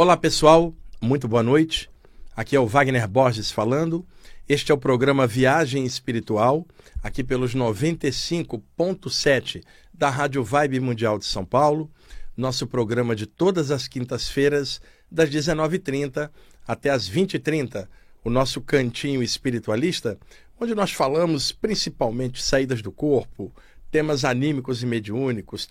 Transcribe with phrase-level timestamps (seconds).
[0.00, 1.90] Olá pessoal, muito boa noite.
[2.36, 4.06] Aqui é o Wagner Borges falando.
[4.48, 6.64] Este é o programa Viagem Espiritual,
[7.02, 9.60] aqui pelos 95.7
[9.92, 11.90] da Rádio Vibe Mundial de São Paulo.
[12.36, 14.80] Nosso programa de todas as quintas-feiras,
[15.10, 16.30] das 19h30
[16.64, 17.88] até as 20h30.
[18.22, 20.16] O nosso cantinho espiritualista,
[20.60, 23.52] onde nós falamos principalmente saídas do corpo,
[23.90, 25.68] temas anímicos e mediúnicos,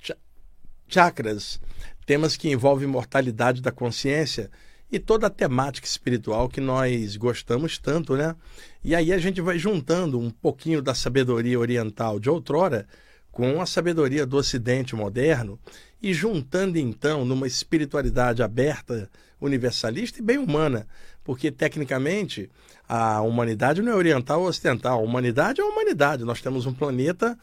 [0.90, 1.62] chakras,
[2.08, 4.50] temas que envolvem mortalidade da consciência
[4.90, 8.34] e toda a temática espiritual que nós gostamos tanto, né?
[8.82, 12.88] E aí a gente vai juntando um pouquinho da sabedoria oriental de outrora
[13.30, 15.60] com a sabedoria do ocidente moderno
[16.02, 19.10] e juntando então numa espiritualidade aberta,
[19.42, 20.88] universalista e bem humana,
[21.26, 22.50] porque tecnicamente
[22.88, 26.24] a humanidade não é oriental ou ocidental, a humanidade é a humanidade.
[26.24, 27.38] Nós temos um planeta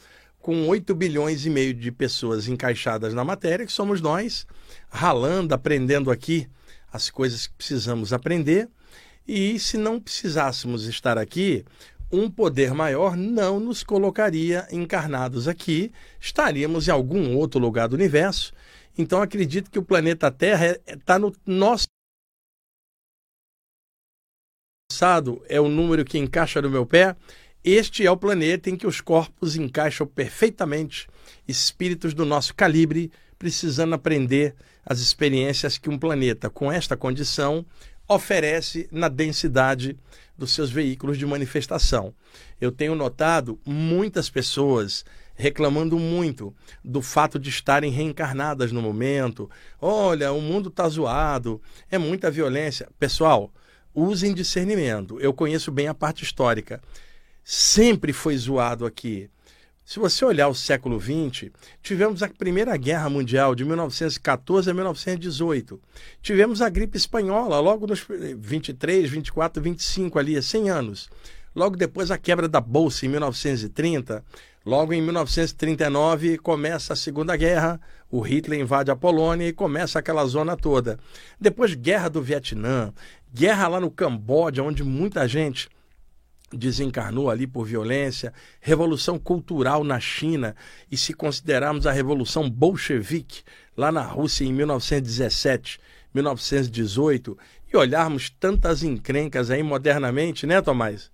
[0.45, 4.47] com 8 bilhões e meio de pessoas encaixadas na matéria, que somos nós,
[4.91, 6.47] ralando, aprendendo aqui
[6.93, 8.69] as coisas que precisamos aprender.
[9.27, 11.65] E se não precisássemos estar aqui,
[12.13, 18.53] um poder maior não nos colocaria encarnados aqui, estaríamos em algum outro lugar do universo.
[18.99, 21.87] Então acredito que o planeta Terra está no nosso
[25.49, 27.17] é o número que encaixa no meu pé
[27.65, 31.09] este é o planeta em que os corpos encaixam perfeitamente,
[31.49, 37.65] espíritos do nosso calibre, precisando aprender as experiências que um planeta com esta condição
[38.07, 39.97] oferece na densidade
[40.37, 42.15] dos seus veículos de manifestação.
[42.61, 45.03] Eu tenho notado muitas pessoas
[45.35, 46.55] reclamando muito
[46.85, 49.51] do fato de estarem reencarnadas no momento.
[49.81, 52.89] Olha, o mundo está zoado, é muita violência.
[52.99, 53.51] Pessoal,
[53.95, 55.19] usem discernimento.
[55.19, 56.83] Eu conheço bem a parte histórica
[57.45, 59.29] sempre foi zoado aqui.
[59.85, 61.51] Se você olhar o século XX,
[61.83, 65.79] tivemos a Primeira Guerra Mundial de 1914 a 1918.
[66.23, 68.03] Tivemos a gripe espanhola logo nos
[68.39, 71.11] 23, 24, 25 ali, 100 anos.
[71.55, 74.25] Logo depois a quebra da bolsa em 1930.
[74.65, 77.79] Logo em 1939 começa a Segunda Guerra,
[78.11, 80.99] o Hitler invade a Polônia e começa aquela zona toda.
[81.39, 82.91] Depois guerra do Vietnã,
[83.35, 85.69] guerra lá no Camboja, onde muita gente
[86.57, 90.55] desencarnou ali por violência, revolução cultural na China,
[90.91, 93.43] e se considerarmos a revolução bolchevique
[93.77, 95.81] lá na Rússia em 1917,
[96.15, 97.37] 1918,
[97.73, 101.11] e olharmos tantas encrencas aí modernamente, né, Tomás?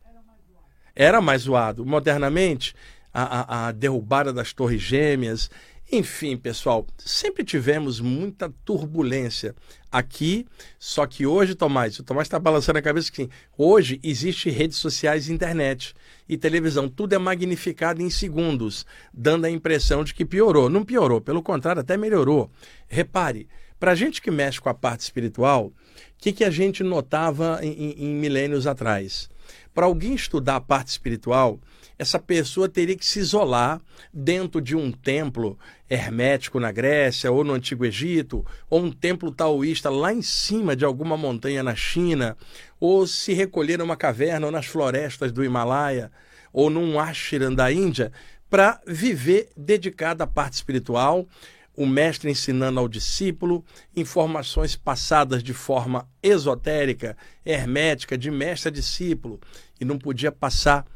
[0.95, 1.87] Era mais zoado.
[1.87, 2.75] Modernamente,
[3.13, 5.51] a, a, a derrubada das Torres Gêmeas,
[5.93, 9.57] enfim, pessoal, sempre tivemos muita turbulência
[9.91, 10.47] aqui,
[10.79, 13.29] só que hoje, Tomás, o Tomás está balançando a cabeça que sim,
[13.59, 15.93] hoje existe redes sociais, internet
[16.29, 20.71] e televisão, tudo é magnificado em segundos, dando a impressão de que piorou.
[20.71, 22.49] Não piorou, pelo contrário, até melhorou.
[22.87, 23.49] Repare,
[23.81, 25.73] para a gente que mexe com a parte espiritual, o
[26.19, 29.29] que, que a gente notava em, em, em milênios atrás?
[29.75, 31.59] Para alguém estudar a parte espiritual,
[32.01, 33.79] essa pessoa teria que se isolar
[34.11, 39.91] dentro de um templo hermético na Grécia ou no Antigo Egito, ou um templo taoísta
[39.91, 42.39] lá em cima de alguma montanha na China,
[42.81, 46.11] ou se recolher numa caverna ou nas florestas do Himalaia,
[46.55, 48.11] ou num ashram da Índia,
[48.49, 51.29] para viver dedicado à parte espiritual,
[51.77, 53.63] o mestre ensinando ao discípulo
[53.95, 59.39] informações passadas de forma esotérica, hermética, de mestre a discípulo,
[59.79, 60.87] e não podia passar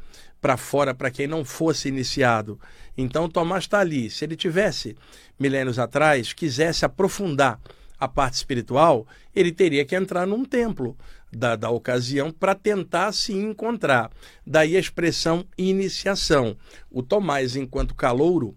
[0.45, 2.59] para fora para quem não fosse iniciado.
[2.95, 4.11] Então Tomás está ali.
[4.11, 4.95] Se ele tivesse
[5.39, 7.59] milênios atrás, quisesse aprofundar
[7.99, 10.95] a parte espiritual, ele teria que entrar num templo
[11.33, 14.11] da, da ocasião para tentar se encontrar.
[14.45, 16.55] Daí a expressão iniciação.
[16.91, 18.55] O Tomás, enquanto calouro,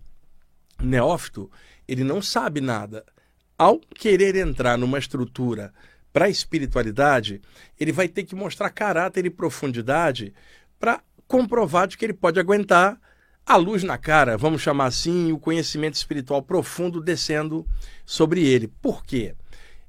[0.79, 1.51] neófito,
[1.89, 3.03] ele não sabe nada.
[3.57, 5.73] Ao querer entrar numa estrutura
[6.13, 7.41] para a espiritualidade,
[7.81, 10.35] ele vai ter que mostrar caráter e profundidade
[10.79, 12.99] para comprovado que ele pode aguentar
[13.47, 17.67] a luz na cara, vamos chamar assim, o conhecimento espiritual profundo descendo
[18.05, 18.69] sobre ele.
[18.69, 19.35] Por quê?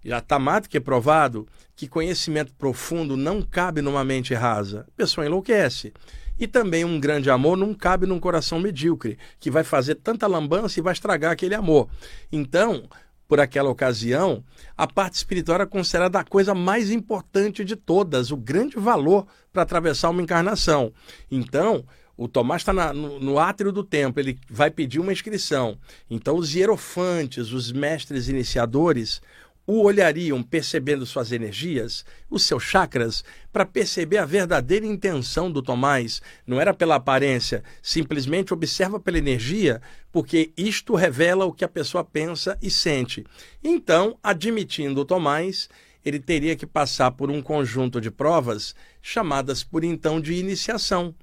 [0.03, 4.85] Já está mais do que provado que conhecimento profundo não cabe numa mente rasa.
[4.87, 5.93] A pessoa enlouquece.
[6.39, 10.79] E também um grande amor não cabe num coração medíocre, que vai fazer tanta lambança
[10.79, 11.89] e vai estragar aquele amor.
[12.31, 12.87] Então,
[13.29, 14.43] por aquela ocasião,
[14.75, 19.61] a parte espiritual era considerada a coisa mais importante de todas, o grande valor para
[19.61, 20.91] atravessar uma encarnação.
[21.29, 21.85] Então,
[22.17, 25.77] o Tomás está no, no, átrio do templo, ele vai pedir uma inscrição.
[26.09, 29.21] Então, os hierofantes, os mestres iniciadores,
[29.71, 33.23] o olhariam percebendo suas energias, os seus chakras,
[33.53, 36.23] para perceber a verdadeira intenção do Tomás.
[36.47, 39.79] Não era pela aparência, simplesmente observa pela energia,
[40.11, 43.23] porque isto revela o que a pessoa pensa e sente.
[43.63, 45.69] Então, admitindo o Tomás,
[46.03, 51.13] ele teria que passar por um conjunto de provas chamadas por então de iniciação.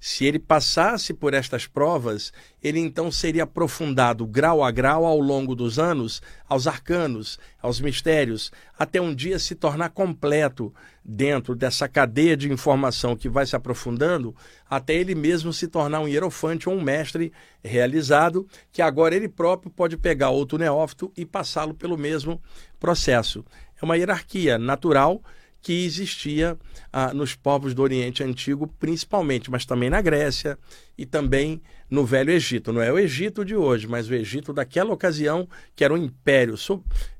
[0.00, 5.54] Se ele passasse por estas provas, ele então seria aprofundado grau a grau ao longo
[5.54, 10.72] dos anos aos arcanos, aos mistérios, até um dia se tornar completo
[11.04, 14.34] dentro dessa cadeia de informação que vai se aprofundando,
[14.68, 19.70] até ele mesmo se tornar um hierofante ou um mestre realizado, que agora ele próprio
[19.70, 22.40] pode pegar outro neófito e passá-lo pelo mesmo
[22.78, 23.44] processo.
[23.80, 25.22] É uma hierarquia natural
[25.60, 26.56] que existia
[26.92, 30.56] ah, nos povos do Oriente Antigo, principalmente, mas também na Grécia
[30.96, 32.72] e também no Velho Egito.
[32.72, 36.54] Não é o Egito de hoje, mas o Egito daquela ocasião, que era um império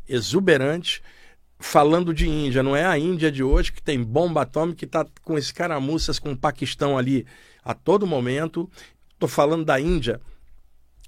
[0.09, 1.03] exuberante.
[1.59, 5.05] Falando de Índia, não é a Índia de hoje que tem bomba atômica, que está
[5.25, 7.27] com escaramuças com o Paquistão ali
[7.65, 8.71] a todo momento.
[9.15, 10.21] Estou falando da Índia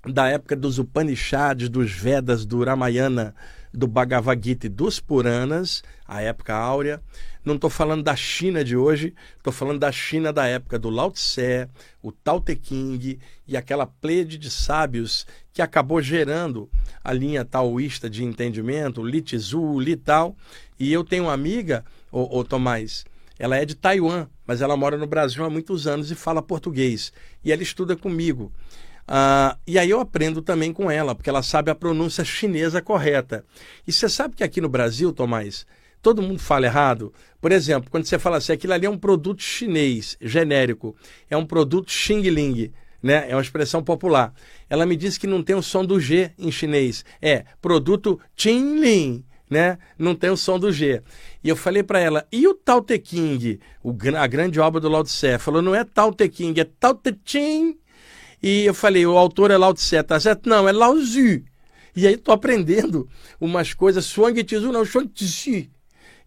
[0.07, 3.35] da época dos Upanishads, dos Vedas, do Ramayana,
[3.73, 7.03] do Bhagavad Gita e dos Puranas, a época áurea.
[7.45, 11.11] Não estou falando da China de hoje, estou falando da China da época do Lao
[11.11, 11.69] Tse,
[12.03, 16.69] o Tao Te King e aquela plede de sábios que acabou gerando
[17.03, 20.37] a linha taoísta de entendimento, Li Tzu, Li Tao.
[20.79, 23.05] E eu tenho uma amiga, o, o Tomás,
[23.39, 27.13] ela é de Taiwan, mas ela mora no Brasil há muitos anos e fala português.
[27.45, 28.53] E ela estuda comigo.
[29.09, 33.43] Uh, e aí eu aprendo também com ela, porque ela sabe a pronúncia chinesa correta.
[33.87, 35.67] E você sabe que aqui no Brasil, Tomás,
[36.03, 37.13] todo mundo fala errado.
[37.41, 40.95] Por exemplo, quando você fala assim, aquilo ali é um produto chinês, genérico,
[41.31, 42.71] é um produto Xing Ling,
[43.03, 43.31] né?
[43.31, 44.35] É uma expressão popular.
[44.69, 47.03] Ela me disse que não tem o som do G em chinês.
[47.23, 49.79] É produto Ling, né?
[49.99, 51.03] Não tem o som do G.
[51.43, 54.89] E eu falei para ela, e o Tao Te King, o, a grande obra do
[54.91, 55.39] Lao Tse?
[55.39, 57.79] Falou, não é Tao Te King, é Tao Te Ching
[58.43, 60.49] e eu falei, o autor é Lao Tse, tá certo?
[60.49, 61.43] Não, é Lao Tzu.
[61.97, 63.09] E aí estou aprendendo
[63.41, 65.69] umas coisas, Shuang Tzu não, Shuang Tzu.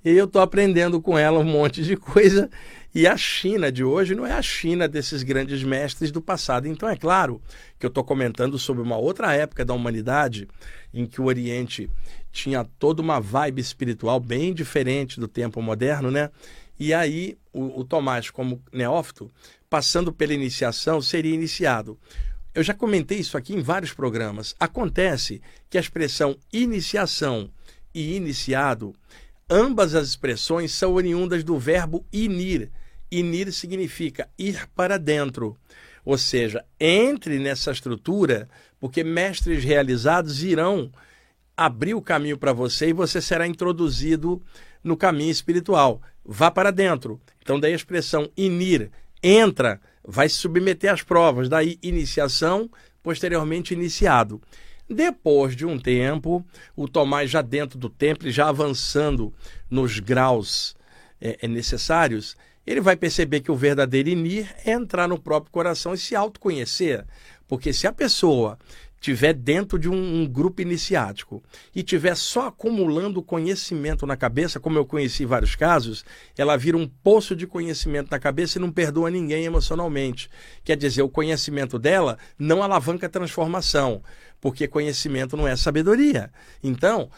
[0.03, 2.49] E eu estou aprendendo com ela um monte de coisa.
[2.93, 6.67] E a China de hoje não é a China desses grandes mestres do passado.
[6.67, 7.41] Então é claro
[7.79, 10.47] que eu estou comentando sobre uma outra época da humanidade
[10.93, 11.89] em que o Oriente
[12.31, 16.29] tinha toda uma vibe espiritual bem diferente do tempo moderno, né?
[16.77, 19.31] E aí o, o Tomás, como neófito,
[19.69, 21.97] passando pela iniciação, seria iniciado.
[22.53, 24.55] Eu já comentei isso aqui em vários programas.
[24.59, 27.49] Acontece que a expressão iniciação
[27.93, 28.93] e iniciado,
[29.49, 32.69] ambas as expressões são oriundas do verbo inir.
[33.09, 35.57] Inir significa ir para dentro.
[36.03, 38.49] Ou seja, entre nessa estrutura,
[38.79, 40.91] porque mestres realizados irão
[41.55, 44.41] abrir o caminho para você e você será introduzido
[44.83, 46.01] no caminho espiritual.
[46.25, 47.21] Vá para dentro.
[47.41, 48.91] Então, daí a expressão inir
[49.23, 52.69] entra, vai se submeter às provas, daí iniciação,
[53.03, 54.41] posteriormente iniciado.
[54.89, 56.45] Depois de um tempo,
[56.75, 59.33] o Tomás já dentro do templo, já avançando
[59.69, 60.75] nos graus
[61.19, 62.35] é, é necessários,
[62.65, 67.05] ele vai perceber que o verdadeiro inir é entrar no próprio coração e se autoconhecer.
[67.47, 68.57] Porque se a pessoa
[69.01, 71.43] tiver dentro de um, um, grupo iniciático
[71.75, 76.05] e tiver só acumulando conhecimento na cabeça, como eu conheci vários casos,
[76.37, 80.29] ela vira um poço de conhecimento na cabeça e não perdoa ninguém emocionalmente.
[80.63, 84.03] Quer dizer, o conhecimento dela não alavanca a transformação,
[84.39, 86.31] porque conhecimento não é sabedoria.
[86.63, 87.09] Então,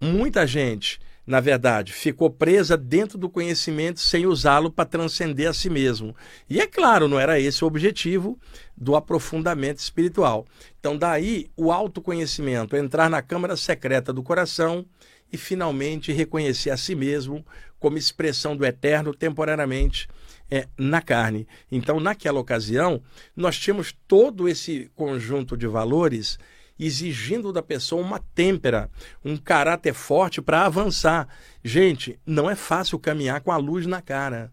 [0.00, 5.70] muita gente na verdade, ficou presa dentro do conhecimento sem usá-lo para transcender a si
[5.70, 6.16] mesmo.
[6.50, 8.38] E é claro, não era esse o objetivo
[8.76, 10.44] do aprofundamento espiritual.
[10.80, 14.84] Então, daí o autoconhecimento, entrar na câmara secreta do coração
[15.32, 17.44] e finalmente reconhecer a si mesmo
[17.78, 20.08] como expressão do eterno temporariamente
[20.50, 21.46] é, na carne.
[21.70, 23.00] Então, naquela ocasião,
[23.34, 26.38] nós tínhamos todo esse conjunto de valores
[26.84, 28.90] exigindo da pessoa uma têmpera,
[29.24, 31.28] um caráter forte para avançar.
[31.62, 34.52] Gente, não é fácil caminhar com a luz na cara.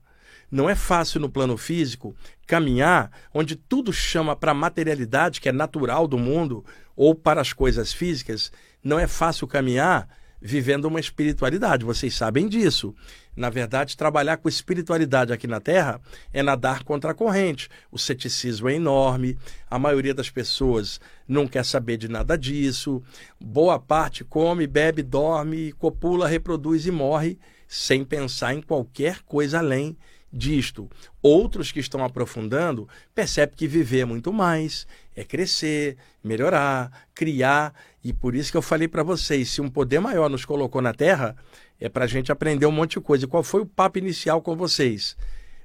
[0.51, 2.15] Não é fácil no plano físico
[2.48, 7.53] caminhar onde tudo chama para a materialidade, que é natural do mundo, ou para as
[7.53, 8.51] coisas físicas.
[8.83, 10.09] Não é fácil caminhar
[10.41, 11.86] vivendo uma espiritualidade.
[11.86, 12.96] Vocês sabem disso.
[13.36, 16.01] Na verdade, trabalhar com espiritualidade aqui na Terra
[16.34, 17.69] é nadar contra a corrente.
[17.91, 19.38] O ceticismo é enorme,
[19.69, 23.01] a maioria das pessoas não quer saber de nada disso.
[23.39, 29.96] Boa parte come, bebe, dorme, copula, reproduz e morre sem pensar em qualquer coisa além
[30.31, 30.89] disto.
[31.21, 37.74] Outros que estão aprofundando percebem que viver é muito mais, é crescer, melhorar, criar.
[38.03, 40.93] E por isso que eu falei para vocês: se um poder maior nos colocou na
[40.93, 41.36] Terra,
[41.79, 43.27] é para a gente aprender um monte de coisa.
[43.27, 45.17] Qual foi o papo inicial com vocês?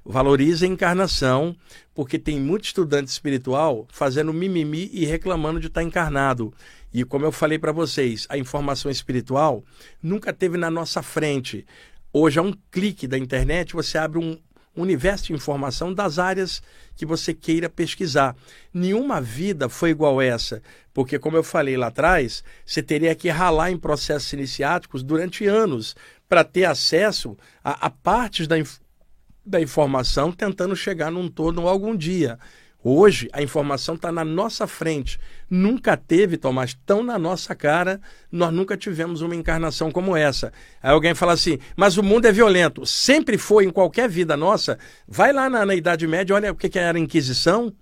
[0.07, 1.55] Valorize a encarnação,
[1.95, 6.53] porque tem muito estudante espiritual fazendo mimimi e reclamando de estar encarnado.
[6.93, 9.63] E como eu falei para vocês, a informação espiritual
[10.01, 11.65] nunca teve na nossa frente.
[12.13, 14.39] Hoje, a um clique da internet, você abre um
[14.81, 16.61] universo de informação das áreas
[16.95, 18.35] que você queira pesquisar.
[18.73, 20.61] Nenhuma vida foi igual essa,
[20.93, 25.95] porque, como eu falei lá atrás, você teria que ralar em processos iniciáticos durante anos
[26.27, 28.55] para ter acesso a, a partes da,
[29.45, 32.39] da informação, tentando chegar num todo algum dia.
[32.87, 35.19] Hoje, a informação está na nossa frente.
[35.49, 37.99] Nunca teve, Tomás, tão na nossa cara.
[38.31, 40.53] Nós nunca tivemos uma encarnação como essa.
[40.83, 42.85] Aí alguém fala assim, mas o mundo é violento.
[42.85, 44.77] Sempre foi em qualquer vida nossa.
[45.07, 47.73] Vai lá na, na Idade Média, olha o que, que era a Inquisição,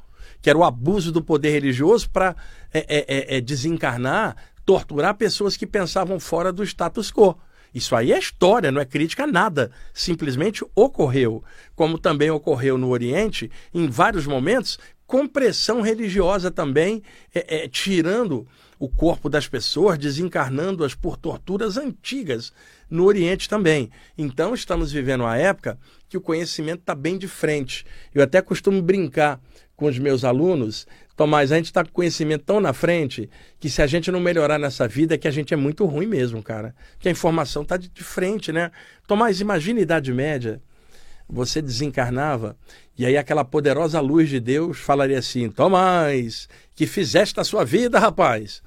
[0.42, 2.34] que era o abuso do poder religioso para
[2.74, 7.38] é, é, é, é, desencarnar, torturar pessoas que pensavam fora do status quo.
[7.74, 9.72] Isso aí é história, não é crítica a nada.
[9.94, 11.44] Simplesmente ocorreu.
[11.76, 14.78] Como também ocorreu no Oriente, em vários momentos,
[15.14, 17.04] compressão religiosa também,
[17.36, 18.48] é, é, tirando
[18.80, 22.52] o corpo das pessoas, desencarnando-as por torturas antigas
[22.90, 23.92] no Oriente também.
[24.18, 25.78] Então, estamos vivendo uma época
[26.10, 27.86] que o conhecimento está bem de frente.
[28.12, 29.40] Eu até costumo brincar
[29.76, 33.30] com os meus alunos Tomás, a gente está com conhecimento tão na frente
[33.60, 36.08] que se a gente não melhorar nessa vida é que a gente é muito ruim
[36.08, 36.74] mesmo, cara.
[36.98, 38.72] Que a informação está de, de, frente, né?
[39.06, 40.60] Tomás, imagina a Idade Média.
[41.30, 42.56] Você desencarnava
[42.98, 47.98] e aí aquela poderosa luz de Deus falaria assim: Tomás, que fizeste a sua vida,
[47.98, 48.62] rapaz.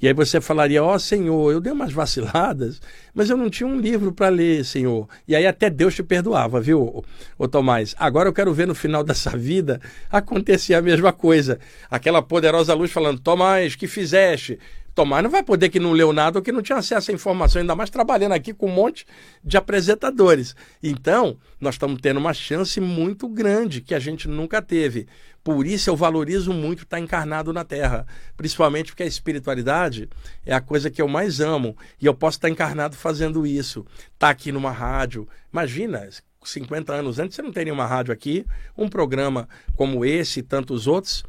[0.00, 2.82] E aí você falaria: Ó oh, Senhor, eu dei umas vaciladas,
[3.14, 5.08] mas eu não tinha um livro para ler, Senhor.
[5.26, 7.02] E aí até Deus te perdoava, viu,
[7.38, 7.94] ô Tomás?
[7.98, 9.80] Agora eu quero ver no final dessa vida
[10.10, 11.58] acontecer a mesma coisa.
[11.90, 14.58] Aquela poderosa luz falando: Tomás, que fizeste?
[14.94, 17.60] Tomás não vai poder que não leu nada ou que não tinha acesso à informação,
[17.60, 19.06] ainda mais trabalhando aqui com um monte
[19.42, 20.54] de apresentadores.
[20.82, 25.06] Então, nós estamos tendo uma chance muito grande que a gente nunca teve.
[25.42, 28.06] Por isso eu valorizo muito estar encarnado na Terra,
[28.36, 30.08] principalmente porque a espiritualidade
[30.46, 33.80] é a coisa que eu mais amo e eu posso estar encarnado fazendo isso.
[33.80, 36.08] Estar tá aqui numa rádio, imagina,
[36.44, 38.46] 50 anos antes você não teria uma rádio aqui,
[38.76, 41.24] um programa como esse e tantos outros,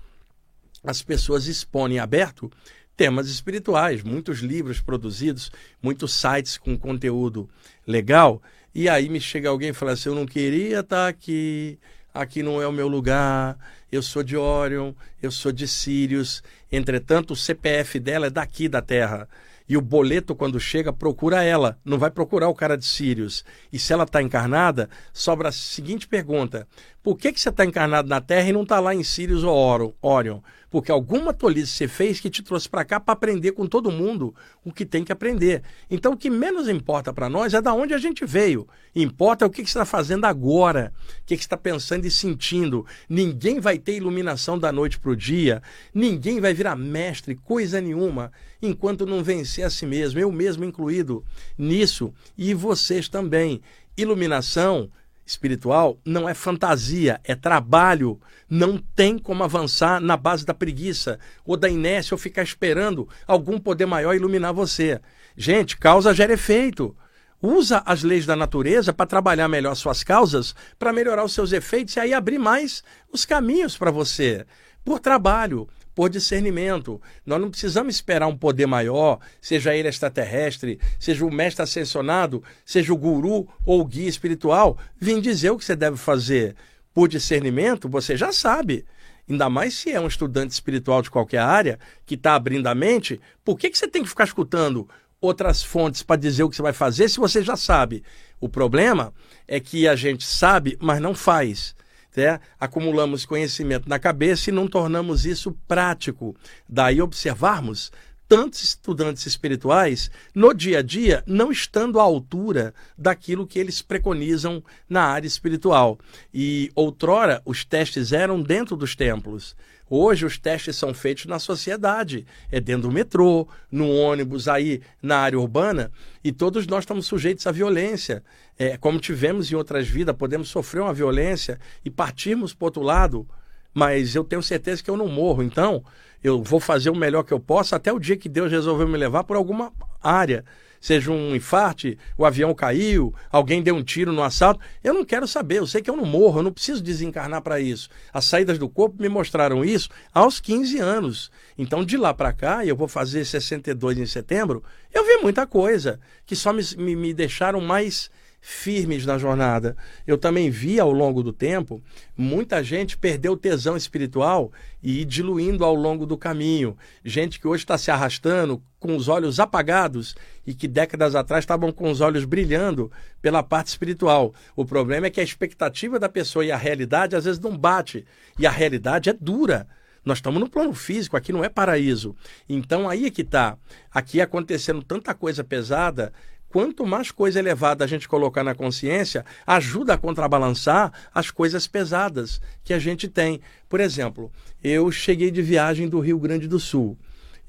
[0.83, 2.51] as pessoas expõem aberto
[2.95, 7.49] temas espirituais, muitos livros produzidos, muitos sites com conteúdo
[7.87, 8.41] legal.
[8.73, 11.77] E aí me chega alguém e fala assim: eu não queria estar aqui,
[12.13, 13.57] aqui não é o meu lugar,
[13.91, 16.43] eu sou de Orion, eu sou de Sirius.
[16.71, 19.27] Entretanto, o CPF dela é daqui da Terra.
[19.67, 23.45] E o boleto, quando chega, procura ela, não vai procurar o cara de Sirius.
[23.71, 26.67] E se ela está encarnada, sobra a seguinte pergunta:
[27.01, 29.95] por que, que você está encarnado na Terra e não está lá em Sirius ou
[30.01, 30.41] Orion?
[30.73, 34.33] Porque alguma tolice você fez que te trouxe para cá para aprender com todo mundo
[34.65, 35.61] o que tem que aprender.
[35.87, 38.67] Então, o que menos importa para nós é da onde a gente veio.
[38.95, 42.09] Importa o que, que você está fazendo agora, o que, que você está pensando e
[42.09, 42.87] sentindo.
[43.07, 45.61] Ninguém vai ter iluminação da noite para o dia,
[45.93, 51.23] ninguém vai virar mestre, coisa nenhuma, enquanto não vencer a si mesmo, eu mesmo incluído
[51.55, 53.61] nisso, e vocês também.
[53.95, 54.89] Iluminação
[55.25, 58.19] espiritual não é fantasia, é trabalho.
[58.49, 63.57] Não tem como avançar na base da preguiça ou da inércia ou ficar esperando algum
[63.57, 64.99] poder maior iluminar você.
[65.35, 66.95] Gente, causa gera efeito.
[67.41, 71.95] Usa as leis da natureza para trabalhar melhor suas causas, para melhorar os seus efeitos
[71.95, 74.45] e aí abrir mais os caminhos para você.
[74.85, 77.01] Por trabalho, por discernimento.
[77.25, 82.93] Nós não precisamos esperar um poder maior, seja ele extraterrestre, seja o mestre ascensionado, seja
[82.93, 86.55] o guru ou o guia espiritual, vir dizer o que você deve fazer.
[86.93, 88.85] Por discernimento, você já sabe.
[89.29, 93.21] Ainda mais se é um estudante espiritual de qualquer área que está abrindo a mente,
[93.43, 94.87] por que, que você tem que ficar escutando
[95.21, 98.03] outras fontes para dizer o que você vai fazer se você já sabe?
[98.39, 99.13] O problema
[99.47, 101.73] é que a gente sabe, mas não faz
[102.15, 106.35] né, acumulamos conhecimento na cabeça e não tornamos isso prático.
[106.67, 107.91] Daí observarmos
[108.27, 114.63] tantos estudantes espirituais no dia a dia não estando à altura daquilo que eles preconizam
[114.89, 115.99] na área espiritual.
[116.33, 119.55] E outrora os testes eram dentro dos templos.
[119.95, 125.19] Hoje os testes são feitos na sociedade, é dentro do metrô, no ônibus, aí na
[125.19, 125.91] área urbana,
[126.23, 128.23] e todos nós estamos sujeitos à violência.
[128.57, 133.27] É, como tivemos em outras vidas, podemos sofrer uma violência e partirmos para outro lado,
[133.71, 135.43] mas eu tenho certeza que eu não morro.
[135.43, 135.83] Então,
[136.23, 138.97] eu vou fazer o melhor que eu posso até o dia que Deus resolveu me
[138.97, 139.71] levar por alguma
[140.01, 140.43] área
[140.83, 144.59] seja um infarte, o avião caiu, alguém deu um tiro no assalto.
[144.83, 147.57] Eu não quero saber, eu sei que eu não morro, eu não preciso desencarnar para
[147.57, 147.87] isso.
[148.11, 151.31] As saídas do corpo me mostraram isso aos 15 anos.
[151.57, 154.61] Então, de lá para cá, eu vou fazer 62 em setembro,
[154.93, 158.11] eu vi muita coisa que só me, me, me deixaram mais
[158.45, 159.77] firmes na jornada.
[160.05, 161.81] Eu também vi ao longo do tempo
[162.15, 164.51] muita gente perder o tesão espiritual
[164.83, 166.77] e ir diluindo ao longo do caminho.
[167.05, 170.13] Gente que hoje está se arrastando com os olhos apagados
[170.45, 174.33] e que décadas atrás estavam com os olhos brilhando pela parte espiritual.
[174.57, 178.05] O problema é que a expectativa da pessoa e a realidade às vezes não bate.
[178.37, 179.69] E a realidade é dura.
[180.03, 182.13] Nós estamos no plano físico, aqui não é paraíso.
[182.49, 183.57] Então aí é que está.
[183.89, 186.11] Aqui acontecendo tanta coisa pesada
[186.53, 192.39] quanto mais coisa elevada a gente colocar na consciência, ajuda a contrabalançar as coisas pesadas
[192.63, 193.41] que a gente tem.
[193.67, 194.31] Por exemplo,
[194.63, 196.95] eu cheguei de viagem do Rio Grande do Sul.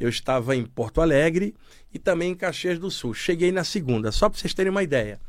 [0.01, 1.55] Eu estava em Porto Alegre
[1.93, 3.13] e também em Caxias do Sul.
[3.13, 5.21] Cheguei na segunda, só para vocês terem uma ideia.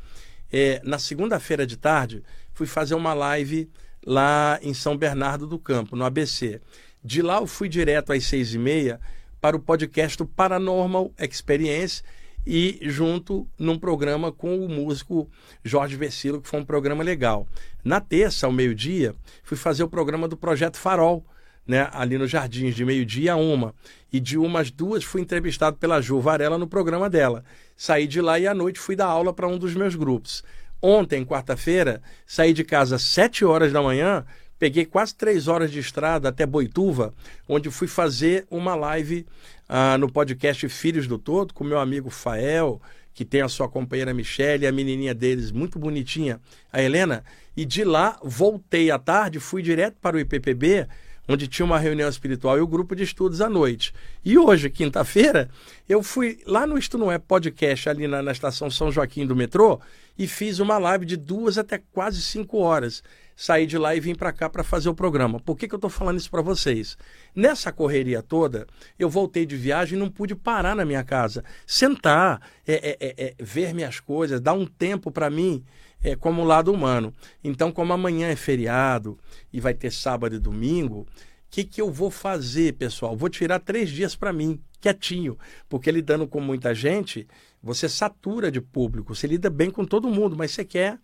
[0.50, 2.22] É, na segunda-feira de tarde,
[2.54, 3.68] fui fazer uma live
[4.06, 6.62] lá em São Bernardo do Campo, no ABC.
[7.04, 8.98] De lá eu fui direto às seis e meia
[9.38, 12.02] para o podcast Paranormal Experience
[12.46, 15.28] e junto num programa com o músico
[15.64, 17.46] Jorge Versilo, que foi um programa legal.
[17.82, 21.24] Na terça, ao meio-dia, fui fazer o programa do Projeto Farol,
[21.66, 23.74] né, ali nos Jardins, de meio-dia a uma.
[24.12, 27.44] E de umas duas fui entrevistado pela Ju Varela no programa dela.
[27.76, 30.44] Saí de lá e à noite fui dar aula para um dos meus grupos.
[30.80, 34.24] Ontem, quarta-feira, saí de casa às sete horas da manhã,
[34.58, 37.12] peguei quase três horas de estrada até Boituva,
[37.48, 39.26] onde fui fazer uma live
[39.68, 42.80] ah, no podcast Filhos do Todo, com meu amigo Fael,
[43.14, 46.40] que tem a sua companheira Michelle e a menininha deles, muito bonitinha,
[46.72, 47.24] a Helena.
[47.56, 50.86] E de lá voltei à tarde, fui direto para o IPPB,
[51.28, 53.92] onde tinha uma reunião espiritual e o grupo de estudos à noite.
[54.24, 55.48] E hoje, quinta-feira,
[55.88, 59.34] eu fui lá no Isto Não É Podcast, ali na, na estação São Joaquim do
[59.34, 59.80] metrô,
[60.18, 63.02] e fiz uma live de duas até quase cinco horas
[63.36, 65.38] saí de lá e vim para cá para fazer o programa.
[65.38, 66.96] Por que, que eu estou falando isso para vocês?
[67.34, 68.66] Nessa correria toda,
[68.98, 71.44] eu voltei de viagem e não pude parar na minha casa.
[71.66, 75.62] Sentar, é, é, é, é ver minhas coisas, dar um tempo para mim
[76.02, 77.12] é, como lado humano.
[77.44, 79.18] Então, como amanhã é feriado
[79.52, 81.06] e vai ter sábado e domingo, o
[81.50, 83.16] que, que eu vou fazer, pessoal?
[83.16, 85.38] Vou tirar três dias para mim, quietinho,
[85.68, 87.26] porque lidando com muita gente,
[87.62, 90.98] você satura de público, você lida bem com todo mundo, mas você quer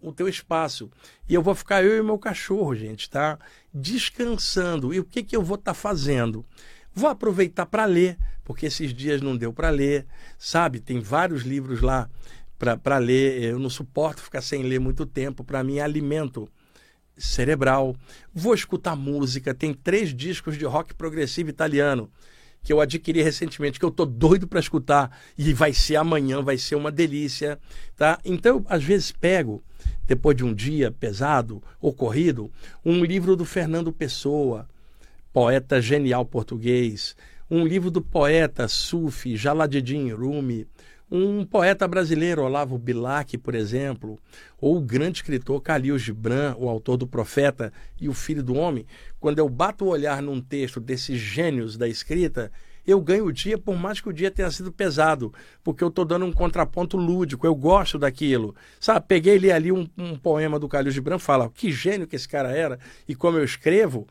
[0.00, 0.90] o teu espaço.
[1.28, 3.38] E eu vou ficar eu e meu cachorro, gente, tá?
[3.72, 4.92] Descansando.
[4.92, 6.44] E o que, que eu vou estar tá fazendo?
[6.92, 10.06] Vou aproveitar para ler, porque esses dias não deu para ler,
[10.38, 10.80] sabe?
[10.80, 12.10] Tem vários livros lá
[12.58, 13.42] para ler.
[13.42, 15.44] Eu não suporto ficar sem ler muito tempo.
[15.44, 16.48] Para mim é alimento
[17.16, 17.96] cerebral.
[18.34, 19.54] Vou escutar música.
[19.54, 22.10] Tem três discos de rock progressivo italiano
[22.62, 26.58] que eu adquiri recentemente, que eu tô doido para escutar e vai ser amanhã, vai
[26.58, 27.58] ser uma delícia,
[27.96, 28.18] tá?
[28.24, 29.62] Então, eu, às vezes pego
[30.10, 32.50] depois de um dia pesado, ocorrido,
[32.84, 34.68] um livro do Fernando Pessoa,
[35.32, 37.14] poeta genial português,
[37.48, 40.66] um livro do poeta Sufi Jalaleddin Rumi,
[41.08, 44.18] um poeta brasileiro, Olavo Bilac, por exemplo,
[44.60, 48.86] ou o grande escritor Khalil Gibran, o autor do Profeta e o Filho do Homem,
[49.20, 52.50] quando eu bato o olhar num texto desses gênios da escrita,
[52.90, 56.04] eu ganho o dia, por mais que o dia tenha sido pesado, porque eu estou
[56.04, 58.54] dando um contraponto lúdico, eu gosto daquilo.
[58.78, 62.28] Sabe, peguei ali, ali um, um poema do Calil Gibran, fala que gênio que esse
[62.28, 64.06] cara era e como eu escrevo.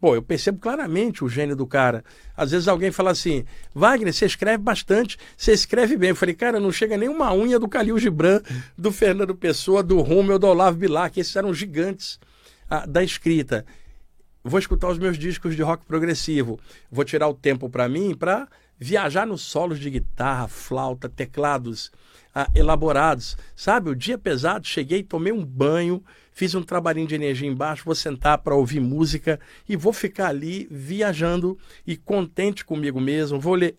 [0.00, 2.04] Pô, eu percebo claramente o gênio do cara.
[2.36, 6.10] Às vezes alguém fala assim, Wagner, você escreve bastante, você escreve bem.
[6.10, 8.40] Eu falei, cara, não chega nem uma unha do Calil Gibran,
[8.76, 12.18] do Fernando Pessoa, do Rummel, do Olavo Bilac, esses eram gigantes
[12.68, 13.64] ah, da escrita
[14.42, 16.58] vou escutar os meus discos de rock progressivo,
[16.90, 18.48] vou tirar o tempo para mim para
[18.78, 21.92] viajar nos solos de guitarra, flauta, teclados
[22.34, 23.36] ah, elaborados.
[23.54, 27.94] Sabe, o dia pesado, cheguei, tomei um banho, fiz um trabalhinho de energia embaixo, vou
[27.94, 33.38] sentar para ouvir música e vou ficar ali viajando e contente comigo mesmo.
[33.38, 33.76] Vou ler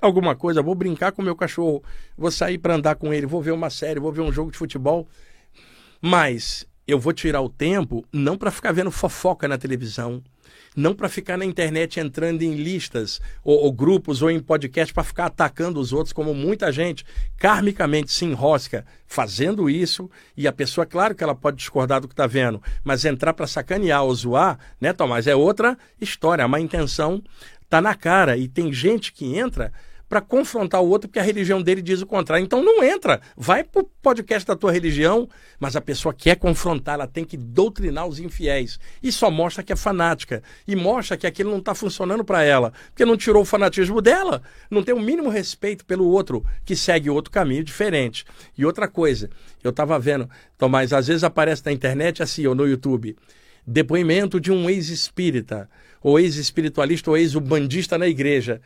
[0.00, 1.82] alguma coisa, vou brincar com meu cachorro,
[2.16, 4.58] vou sair para andar com ele, vou ver uma série, vou ver um jogo de
[4.58, 5.06] futebol.
[6.00, 10.22] Mas eu vou tirar o tempo não para ficar vendo fofoca na televisão,
[10.74, 15.04] não para ficar na internet entrando em listas ou, ou grupos ou em podcast para
[15.04, 17.04] ficar atacando os outros, como muita gente
[17.36, 20.10] karmicamente se enrosca fazendo isso.
[20.36, 23.46] E a pessoa, claro que ela pode discordar do que está vendo, mas entrar para
[23.46, 25.26] sacanear ou zoar, né, Tomás?
[25.26, 26.44] É outra história.
[26.44, 27.22] A má intenção
[27.68, 28.36] tá na cara.
[28.36, 29.72] E tem gente que entra
[30.12, 32.44] para confrontar o outro, porque a religião dele diz o contrário.
[32.44, 33.18] Então não entra.
[33.34, 35.26] Vai pro podcast da tua religião,
[35.58, 38.78] mas a pessoa quer confrontar, ela tem que doutrinar os infiéis.
[39.02, 40.42] E só mostra que é fanática.
[40.68, 44.42] E mostra que aquilo não está funcionando para ela, porque não tirou o fanatismo dela.
[44.70, 48.26] Não tem o mínimo respeito pelo outro que segue outro caminho diferente.
[48.58, 49.30] E outra coisa,
[49.64, 53.16] eu estava vendo, Tomás, às vezes aparece na internet assim, ou no YouTube,
[53.66, 55.70] depoimento de um ex-espírita,
[56.02, 58.60] ou ex-espiritualista, ou ex-ubandista na igreja.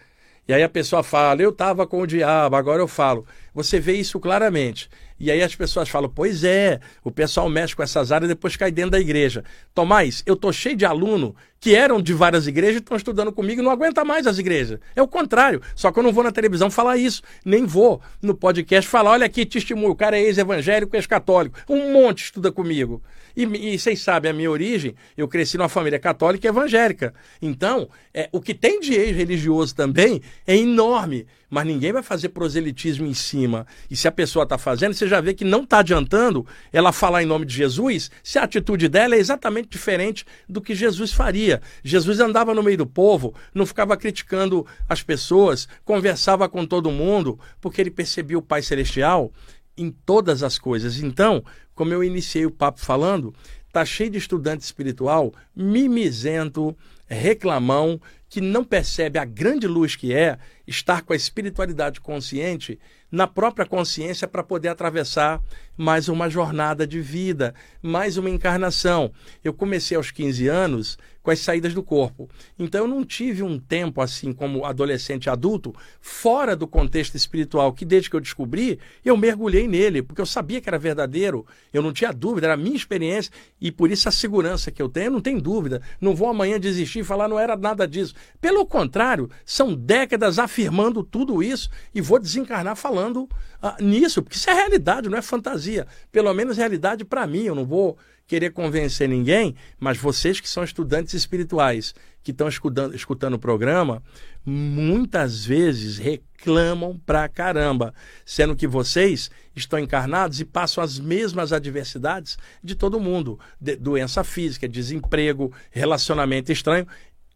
[0.49, 3.27] E aí a pessoa fala, eu estava com o diabo, agora eu falo.
[3.53, 4.89] você vê isso claramente.
[5.19, 8.55] E aí as pessoas falam, pois é, o pessoal mexe com essas áreas e depois
[8.55, 9.43] cai dentro da igreja.
[9.75, 13.65] Tomás, eu tô cheio de aluno que eram de várias igrejas estão estudando comigo e
[13.65, 14.79] não aguenta mais as igrejas.
[14.95, 15.61] É o contrário.
[15.75, 19.27] Só que eu não vou na televisão falar isso, nem vou no podcast falar, olha
[19.27, 21.59] aqui, testemunho, o cara é ex-evangélico, ex-católico.
[21.69, 23.03] Um monte estuda comigo.
[23.37, 27.13] E, e, vocês sabem a minha origem, eu cresci numa família católica e evangélica.
[27.43, 33.07] Então, é, o que tem de ex-religioso também é enorme, mas ninguém vai fazer proselitismo
[33.07, 33.67] em cima.
[33.91, 37.23] E se a pessoa está fazendo, você já vê que não está adiantando ela falar
[37.23, 41.46] em nome de Jesus, se a atitude dela é exatamente diferente do que Jesus faria.
[41.83, 47.39] Jesus andava no meio do povo, não ficava criticando as pessoas, conversava com todo mundo,
[47.61, 49.33] porque ele percebia o Pai Celestial
[49.77, 50.99] em todas as coisas.
[51.01, 53.35] Então, como eu iniciei o papo falando,
[53.73, 60.39] tá cheio de estudante espiritual mimizento, reclamão, que não percebe a grande luz que é
[60.67, 62.79] estar com a espiritualidade consciente
[63.11, 65.41] na própria consciência para poder atravessar
[65.77, 69.13] mais uma jornada de vida, mais uma encarnação.
[69.45, 72.31] Eu comecei aos 15 anos com as saídas do corpo.
[72.57, 77.85] Então eu não tive um tempo assim como adolescente adulto fora do contexto espiritual que
[77.85, 81.93] desde que eu descobri, eu mergulhei nele, porque eu sabia que era verdadeiro, eu não
[81.93, 85.11] tinha dúvida, era a minha experiência e por isso a segurança que eu tenho, eu
[85.11, 85.83] não tenho dúvida.
[86.01, 88.15] Não vou amanhã desistir e falar não era nada disso.
[88.41, 93.29] Pelo contrário, são décadas afirmando tudo isso e vou desencarnar falando
[93.61, 95.89] ah, nisso, porque isso é realidade, não é fantasia.
[96.13, 100.65] Pelo menos realidade para mim, eu não vou querer convencer ninguém, mas vocês que são
[100.65, 104.03] estudantes espirituais, que estão escutando, escutando o programa,
[104.45, 112.37] muitas vezes reclamam pra caramba, sendo que vocês estão encarnados e passam as mesmas adversidades
[112.63, 116.87] de todo mundo: de, doença física, desemprego, relacionamento estranho.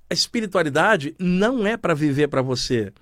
[0.08, 2.92] A espiritualidade não é para viver para você.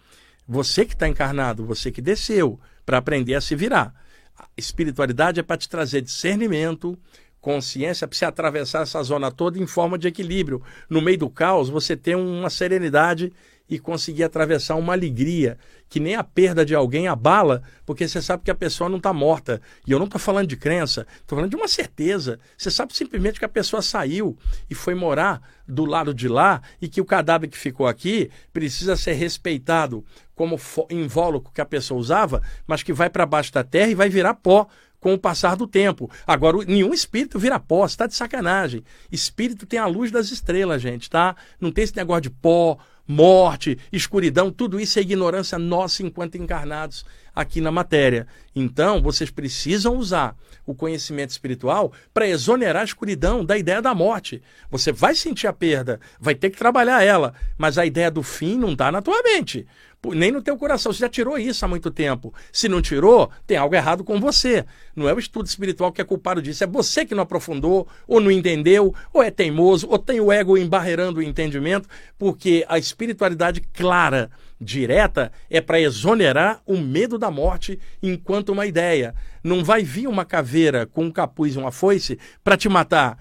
[0.46, 3.94] Você que está encarnado, você que desceu para aprender a se virar.
[4.38, 6.98] A espiritualidade é para te trazer discernimento,
[7.40, 10.62] consciência para você atravessar essa zona toda em forma de equilíbrio.
[10.88, 13.32] No meio do caos, você ter uma serenidade
[13.68, 15.58] e conseguir atravessar uma alegria
[15.90, 19.12] que nem a perda de alguém abala, porque você sabe que a pessoa não está
[19.12, 19.60] morta.
[19.86, 22.38] E eu não estou falando de crença, estou falando de uma certeza.
[22.56, 24.36] Você sabe simplesmente que a pessoa saiu
[24.68, 28.96] e foi morar do lado de lá e que o cadáver que ficou aqui precisa
[28.96, 30.58] ser respeitado como
[30.90, 34.34] invólucro que a pessoa usava, mas que vai para baixo da terra e vai virar
[34.34, 34.66] pó
[35.00, 36.10] com o passar do tempo.
[36.26, 38.84] Agora, nenhum espírito vira pó, está de sacanagem.
[39.10, 41.36] Espírito tem a luz das estrelas, gente, tá?
[41.60, 47.06] Não tem esse negócio de pó, morte, escuridão, tudo isso é ignorância nossa enquanto encarnados
[47.34, 48.26] aqui na matéria.
[48.54, 54.42] Então, vocês precisam usar o conhecimento espiritual para exonerar a escuridão da ideia da morte.
[54.70, 58.58] Você vai sentir a perda, vai ter que trabalhar ela, mas a ideia do fim
[58.58, 59.66] não está na tua mente
[60.06, 60.92] nem no teu coração.
[60.92, 62.32] Você já tirou isso há muito tempo.
[62.52, 64.64] Se não tirou, tem algo errado com você.
[64.94, 66.64] Não é o estudo espiritual que é culpado disso.
[66.64, 70.56] É você que não aprofundou, ou não entendeu, ou é teimoso, ou tem o ego
[70.56, 74.30] embarreirando o entendimento, porque a espiritualidade clara,
[74.60, 79.14] direta, é para exonerar o medo da morte enquanto uma ideia.
[79.42, 83.18] Não vai vir uma caveira com um capuz e uma foice para te matar.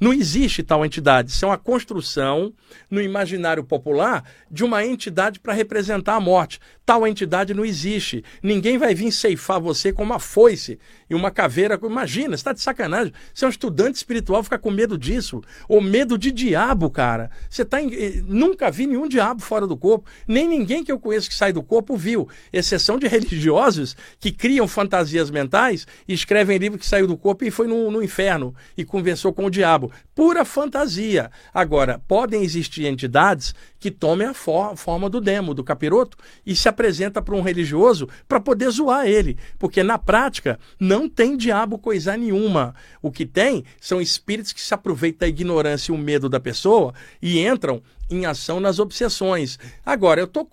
[0.00, 1.30] Não existe tal entidade.
[1.30, 2.54] Isso é uma construção
[2.90, 6.58] no imaginário popular de uma entidade para representar a morte.
[6.86, 8.24] Tal entidade não existe.
[8.42, 10.78] Ninguém vai vir ceifar você com uma foice
[11.10, 11.78] e uma caveira.
[11.82, 13.12] Imagina, você está de sacanagem.
[13.34, 15.42] Você é um estudante espiritual, fica com medo disso.
[15.68, 17.30] Ou medo de diabo, cara.
[17.50, 17.92] Você tá em...
[17.92, 20.08] Eh, nunca vi nenhum diabo fora do corpo.
[20.26, 22.28] Nem ninguém que eu conheço que sai do corpo viu.
[22.52, 27.50] Exceção de religiosos que criam fantasias mentais e escrevem livro que saiu do corpo e
[27.50, 29.90] foi no, no inferno e conversou com o diabo.
[30.20, 31.30] Pura fantasia.
[31.50, 36.68] Agora, podem existir entidades que tomem a for forma do demo, do capiroto, e se
[36.68, 39.38] apresenta para um religioso para poder zoar ele.
[39.58, 42.74] Porque na prática não tem diabo coisa nenhuma.
[43.00, 46.92] O que tem são espíritos que se aproveitam da ignorância e o medo da pessoa
[47.22, 49.58] e entram em ação nas obsessões.
[49.86, 50.46] Agora, eu estou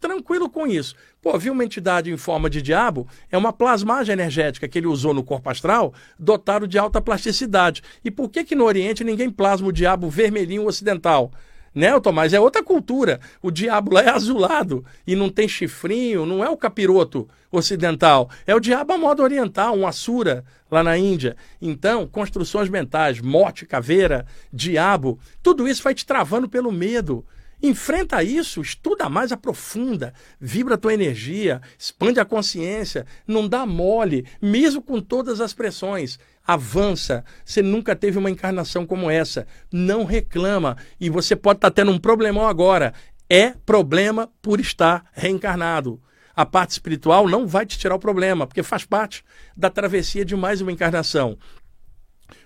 [0.00, 0.96] tranquilo com isso.
[1.22, 3.06] Pô, viu uma entidade em forma de diabo?
[3.30, 7.80] É uma plasmagem energética que ele usou no corpo astral, dotado de alta plasticidade.
[8.04, 11.30] E por que que no Oriente ninguém plasma o diabo vermelhinho ocidental?
[11.74, 12.32] né, Tomás?
[12.32, 13.20] É outra cultura.
[13.40, 18.28] O diabo lá é azulado e não tem chifrinho, não é o capiroto ocidental.
[18.46, 21.36] É o diabo à moda oriental, um assura lá na Índia.
[21.60, 27.24] Então, construções mentais, morte, caveira, diabo, tudo isso vai te travando pelo medo.
[27.62, 34.26] Enfrenta isso, estuda mais, aprofunda, vibra a tua energia, expande a consciência, não dá mole,
[34.40, 36.18] mesmo com todas as pressões.
[36.44, 37.24] Avança.
[37.44, 39.46] Você nunca teve uma encarnação como essa.
[39.70, 40.76] Não reclama.
[41.00, 42.92] E você pode estar tendo um problemão agora.
[43.30, 46.02] É problema por estar reencarnado.
[46.34, 49.22] A parte espiritual não vai te tirar o problema, porque faz parte
[49.56, 51.38] da travessia de mais uma encarnação.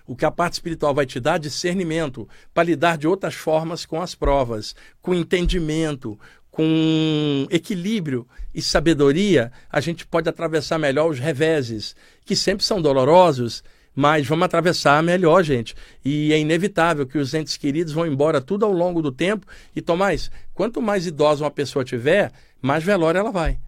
[0.07, 3.85] O que a parte espiritual vai te dar é discernimento para lidar de outras formas
[3.85, 6.17] com as provas, com entendimento,
[6.49, 13.63] com equilíbrio e sabedoria, a gente pode atravessar melhor os reveses, que sempre são dolorosos,
[13.93, 15.75] mas vamos atravessar melhor, gente.
[16.03, 19.45] E é inevitável que os entes queridos vão embora tudo ao longo do tempo.
[19.75, 23.59] E Tomás, quanto mais idosa uma pessoa tiver, mais velório ela vai.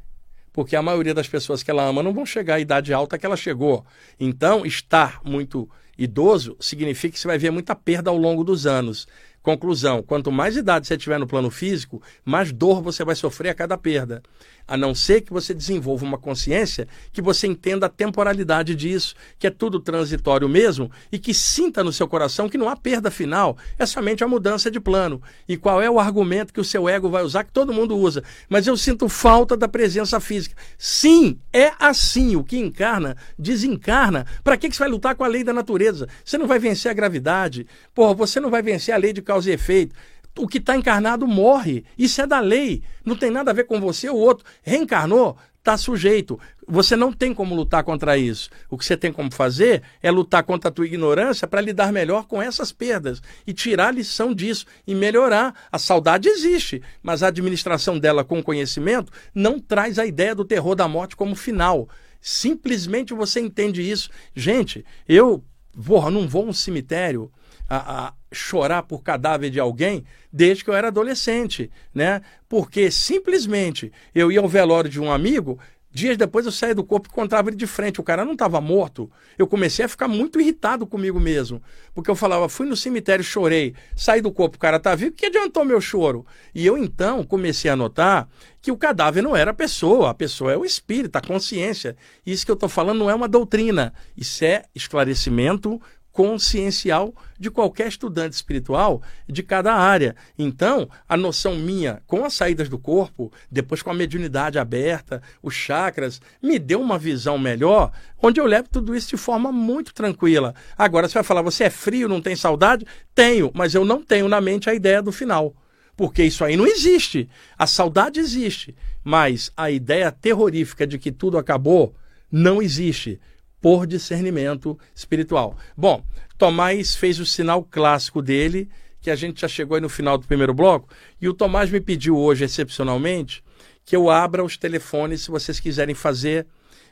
[0.52, 3.26] Porque a maioria das pessoas que ela ama não vão chegar à idade alta que
[3.26, 3.86] ela chegou.
[4.20, 9.06] Então, estar muito idoso significa que você vai ver muita perda ao longo dos anos.
[9.42, 13.54] Conclusão: quanto mais idade você tiver no plano físico, mais dor você vai sofrer a
[13.54, 14.24] cada perda.
[14.70, 19.48] A não ser que você desenvolva uma consciência que você entenda a temporalidade disso, que
[19.48, 23.58] é tudo transitório mesmo, e que sinta no seu coração que não há perda final,
[23.80, 25.20] é somente a mudança de plano.
[25.48, 28.24] E qual é o argumento que o seu ego vai usar, que todo mundo usa?
[28.48, 30.56] Mas eu sinto falta da presença física.
[30.78, 32.36] Sim, é assim.
[32.36, 34.28] O que encarna, desencarna.
[34.44, 36.08] Para que, que você vai lutar com a lei da natureza?
[36.24, 37.66] Você não vai vencer a gravidade.
[37.96, 39.96] Porra, você não vai vencer a lei de causa e efeito.
[40.38, 41.84] O que está encarnado morre.
[41.98, 42.82] Isso é da lei.
[43.04, 44.46] Não tem nada a ver com você ou outro.
[44.62, 46.40] Reencarnou, está sujeito.
[46.68, 48.50] Você não tem como lutar contra isso.
[48.70, 52.26] O que você tem como fazer é lutar contra a tua ignorância para lidar melhor
[52.26, 55.54] com essas perdas e tirar a lição disso e melhorar.
[55.72, 60.76] A saudade existe, mas a administração dela com conhecimento não traz a ideia do terror
[60.76, 61.90] da morte como final.
[62.22, 64.10] Simplesmente você entende isso.
[64.36, 65.44] Gente, eu
[65.86, 67.32] porra, não vou a um cemitério
[67.70, 72.22] a, a, chorar por cadáver de alguém desde que eu era adolescente, né?
[72.48, 75.60] Porque simplesmente eu ia ao velório de um amigo,
[75.92, 78.62] dias depois eu saía do corpo e encontrava ele de frente, o cara não estava
[78.62, 79.10] morto.
[79.38, 81.62] Eu comecei a ficar muito irritado comigo mesmo,
[81.94, 85.26] porque eu falava, fui no cemitério, chorei, saí do corpo, o cara tá vivo, que
[85.26, 86.26] adiantou meu choro?
[86.54, 88.30] E eu então comecei a notar
[88.62, 91.96] que o cadáver não era a pessoa, a pessoa é o espírito, a consciência.
[92.26, 95.82] Isso que eu estou falando não é uma doutrina, isso é esclarecimento
[96.20, 100.18] consciencial de qualquer estudante espiritual de cada área.
[100.38, 105.54] Então, a noção minha com as saídas do corpo, depois com a mediunidade aberta, os
[105.54, 110.54] chakras, me deu uma visão melhor, onde eu levo tudo isso de forma muito tranquila.
[110.78, 112.86] Agora você vai falar, você é frio, não tem saudade?
[113.16, 115.56] Tenho, mas eu não tenho na mente a ideia do final.
[115.96, 117.30] Porque isso aí não existe.
[117.58, 121.96] A saudade existe, mas a ideia terrorífica de que tudo acabou
[122.30, 123.22] não existe
[123.62, 125.58] por discernimento espiritual.
[125.76, 126.04] Bom,
[126.38, 128.70] Tomás fez o sinal clássico dele,
[129.02, 130.90] que a gente já chegou aí no final do primeiro bloco,
[131.22, 133.44] e o Tomás me pediu hoje, excepcionalmente,
[133.84, 136.46] que eu abra os telefones se vocês quiserem fazer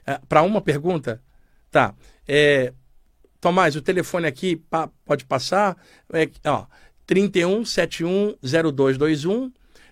[0.06, 1.22] eh, para uma pergunta.
[1.70, 1.94] Tá.
[2.28, 2.74] É,
[3.40, 5.78] Tomás, o telefone aqui pa, pode passar.
[6.12, 6.66] É, ó,
[7.06, 9.52] 31 71 0221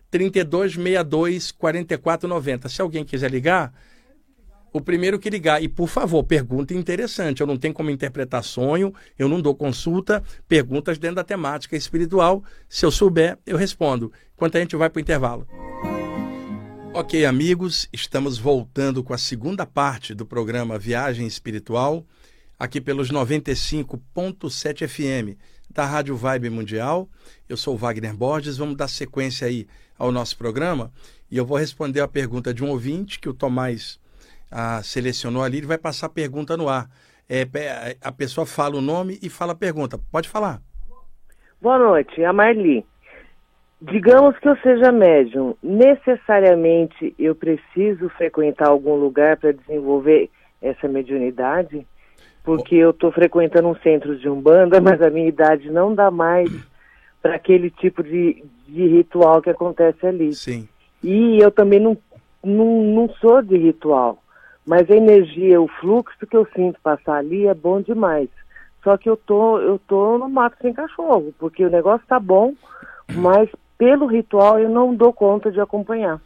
[0.10, 2.70] 3262 4490.
[2.70, 3.74] Se alguém quiser ligar,
[4.76, 5.64] o primeiro que ligar.
[5.64, 7.40] E, por favor, pergunta interessante.
[7.40, 12.44] Eu não tenho como interpretar sonho, eu não dou consulta, perguntas dentro da temática espiritual.
[12.68, 14.12] Se eu souber, eu respondo.
[14.34, 15.48] Enquanto a gente vai para o intervalo.
[16.94, 22.06] Ok, amigos, estamos voltando com a segunda parte do programa Viagem Espiritual,
[22.60, 27.10] aqui pelos 95.7 FM da Rádio Vibe Mundial.
[27.48, 30.92] Eu sou Wagner Borges, vamos dar sequência aí ao nosso programa
[31.32, 34.00] e eu vou responder a pergunta de um ouvinte que o Tomás
[34.52, 36.88] a, selecionou ali, ele vai passar a pergunta no ar.
[37.30, 37.48] É,
[38.02, 40.00] a pessoa fala o nome e fala a pergunta.
[40.12, 40.62] Pode falar.
[41.62, 42.86] Boa noite, a Marli.
[43.82, 50.30] Digamos que eu seja médium, necessariamente eu preciso frequentar algum lugar para desenvolver
[50.62, 51.86] essa mediunidade?
[52.44, 56.50] Porque eu estou frequentando um centro de umbanda, mas a minha idade não dá mais
[57.22, 60.34] para aquele tipo de, de ritual que acontece ali.
[60.34, 60.68] Sim.
[61.04, 61.98] E eu também não,
[62.44, 64.22] não, não sou de ritual.
[64.66, 68.30] Mas a energia, o fluxo que eu sinto passar ali é bom demais.
[68.84, 72.54] Só que eu tô, eu tô no mato sem cachorro, porque o negócio tá bom,
[73.14, 76.22] mas pelo ritual eu não dou conta de acompanhar.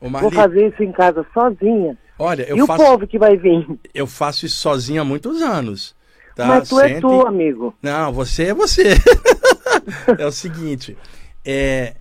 [0.00, 0.20] Marli...
[0.20, 1.96] Vou fazer isso em casa sozinha.
[2.18, 2.82] Olha, eu e faço...
[2.82, 3.66] o povo que vai vir?
[3.94, 5.94] Eu faço isso sozinha há muitos anos.
[6.34, 6.46] Tá?
[6.46, 6.94] Mas tu Sempre...
[6.94, 7.74] é tu, amigo.
[7.82, 8.94] Não, você é você.
[10.18, 10.96] é o seguinte,
[11.44, 11.94] é...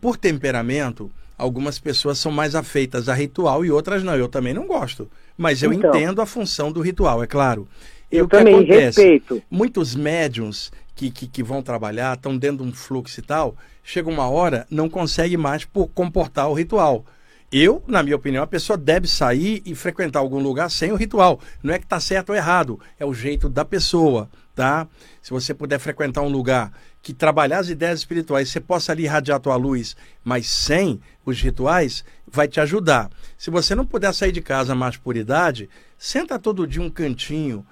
[0.00, 1.10] por temperamento,
[1.42, 4.14] algumas pessoas são mais afeitas a ritual e outras não.
[4.14, 5.10] Eu também não gosto.
[5.36, 7.66] Mas eu então, entendo a função do ritual, é claro.
[8.10, 9.42] E eu também acontece, respeito.
[9.50, 14.08] Muitos médiums que, que, que, vão trabalhar, estão dentro de um fluxo e tal, chega
[14.08, 17.04] uma hora, não consegue mais por comportar o ritual.
[17.50, 21.40] eu, na minha opinião, a pessoa deve sair e frequentar algum lugar sem o ritual.
[21.62, 24.86] Não é que está certo ou errado, é o jeito da pessoa, tá?
[25.20, 26.72] Se você puder frequentar um lugar
[27.02, 31.40] que trabalhar as ideias espirituais, você possa ali irradiar a tua luz, mas sem os
[31.40, 33.10] rituais, vai te ajudar.
[33.36, 37.66] Se você não puder sair de casa mais por idade, senta todo dia um cantinho,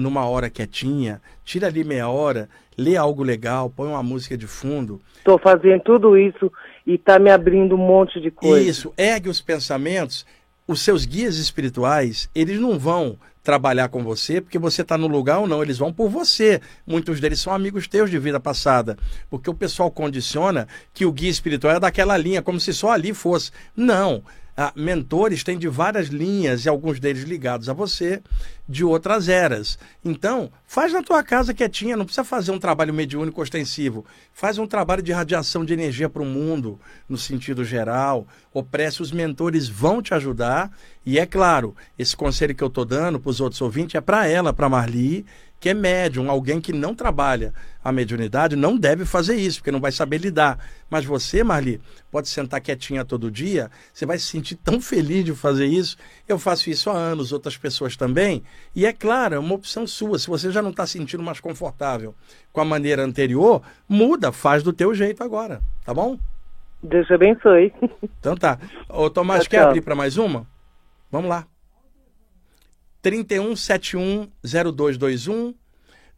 [0.00, 5.00] numa hora quietinha, tira ali meia hora, lê algo legal, põe uma música de fundo.
[5.18, 6.50] Estou fazendo tudo isso
[6.86, 8.68] e está me abrindo um monte de coisa.
[8.68, 10.26] Isso, ergue os pensamentos.
[10.66, 15.38] Os seus guias espirituais, eles não vão trabalhar com você porque você está no lugar
[15.38, 16.60] ou não, eles vão por você.
[16.86, 18.96] Muitos deles são amigos teus de vida passada,
[19.28, 23.12] porque o pessoal condiciona que o guia espiritual é daquela linha, como se só ali
[23.12, 23.50] fosse.
[23.76, 24.22] Não,
[24.56, 28.22] ah, mentores têm de várias linhas e alguns deles ligados a você
[28.68, 29.78] de outras eras.
[30.04, 34.04] Então, faz na tua casa quietinha, não precisa fazer um trabalho mediúnico ostensivo.
[34.32, 38.26] Faz um trabalho de radiação de energia para o mundo, no sentido geral.
[38.52, 40.70] Opresse, os mentores vão te ajudar.
[41.04, 44.26] E é claro, esse conselho que eu estou dando para os outros ouvintes é para
[44.26, 45.24] ela, para Marli,
[45.62, 49.78] que é médium, alguém que não trabalha a mediunidade, não deve fazer isso, porque não
[49.78, 50.58] vai saber lidar.
[50.90, 55.32] Mas você, Marli, pode sentar quietinha todo dia, você vai se sentir tão feliz de
[55.36, 55.96] fazer isso.
[56.26, 58.42] Eu faço isso há anos, outras pessoas também.
[58.74, 60.18] E é claro, é uma opção sua.
[60.18, 62.12] Se você já não está sentindo mais confortável
[62.52, 66.18] com a maneira anterior, muda, faz do teu jeito agora, tá bom?
[66.82, 67.72] Deus te abençoe.
[68.18, 68.58] Então tá.
[68.88, 69.68] Ô, Tomás, tchau, quer tchau.
[69.68, 70.44] abrir para mais uma?
[71.08, 71.46] Vamos lá.
[73.02, 75.54] 3171 0221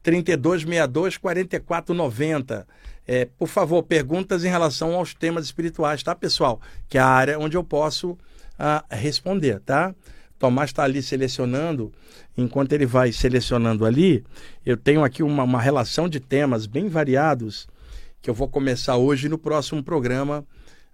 [0.02, 2.66] 3262 4490.
[3.06, 6.60] É, por favor, perguntas em relação aos temas espirituais, tá, pessoal?
[6.88, 8.16] Que é a área onde eu posso
[8.58, 9.94] ah, responder, tá?
[10.38, 11.92] Tomás está ali selecionando,
[12.36, 14.24] enquanto ele vai selecionando ali,
[14.64, 17.66] eu tenho aqui uma, uma relação de temas bem variados
[18.20, 20.44] que eu vou começar hoje no próximo programa.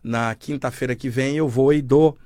[0.03, 2.17] Na quinta-feira que vem eu vou e dou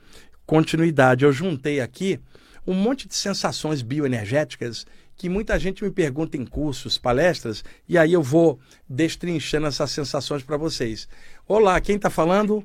[0.47, 1.25] continuidade.
[1.25, 2.21] Eu juntei aqui
[2.67, 8.13] um monte de sensações bioenergéticas que muita gente me pergunta em cursos, palestras, e aí
[8.13, 11.09] eu vou destrinchando essas sensações para vocês.
[11.47, 12.65] Olá, quem está falando?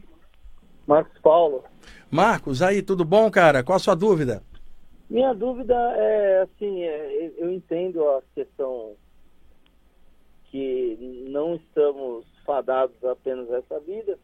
[0.88, 1.63] Marcos Paulo.
[2.09, 3.63] Marcos, aí, tudo bom, cara?
[3.63, 4.41] Qual a sua dúvida?
[5.09, 8.95] Minha dúvida é assim, é, eu entendo a questão
[10.45, 14.17] que não estamos fadados apenas a essa vida,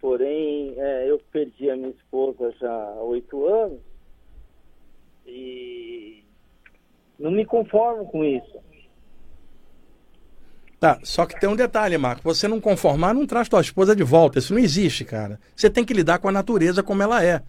[0.00, 3.95] porém é, eu perdi a minha esposa já há oito anos
[5.26, 6.24] e
[7.18, 8.56] não me conformo com isso.
[10.78, 12.22] Tá, só que tem um detalhe, Marco.
[12.22, 14.38] Você não conformar não traz tua esposa de volta.
[14.38, 15.40] Isso não existe, cara.
[15.54, 17.42] Você tem que lidar com a natureza como ela é.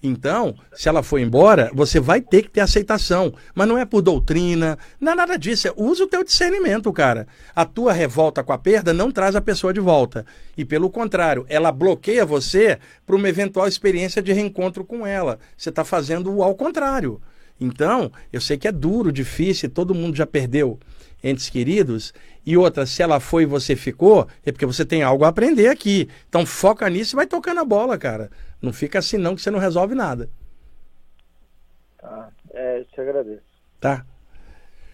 [0.00, 3.34] Então, se ela for embora, você vai ter que ter aceitação.
[3.54, 5.66] Mas não é por doutrina, não é nada disso.
[5.66, 7.26] É, usa o teu discernimento, cara.
[7.54, 10.24] A tua revolta com a perda não traz a pessoa de volta.
[10.56, 15.38] E pelo contrário, ela bloqueia você para uma eventual experiência de reencontro com ela.
[15.56, 17.20] Você está fazendo ao contrário.
[17.60, 20.78] Então, eu sei que é duro, difícil, todo mundo já perdeu
[21.22, 22.12] entes queridos.
[22.44, 25.68] E outra, se ela foi e você ficou, é porque você tem algo a aprender
[25.68, 26.08] aqui.
[26.28, 28.30] Então foca nisso e vai tocando a bola, cara.
[28.60, 30.30] Não fica assim não que você não resolve nada.
[31.98, 32.30] Tá.
[32.50, 33.42] É, te agradeço.
[33.80, 34.04] Tá.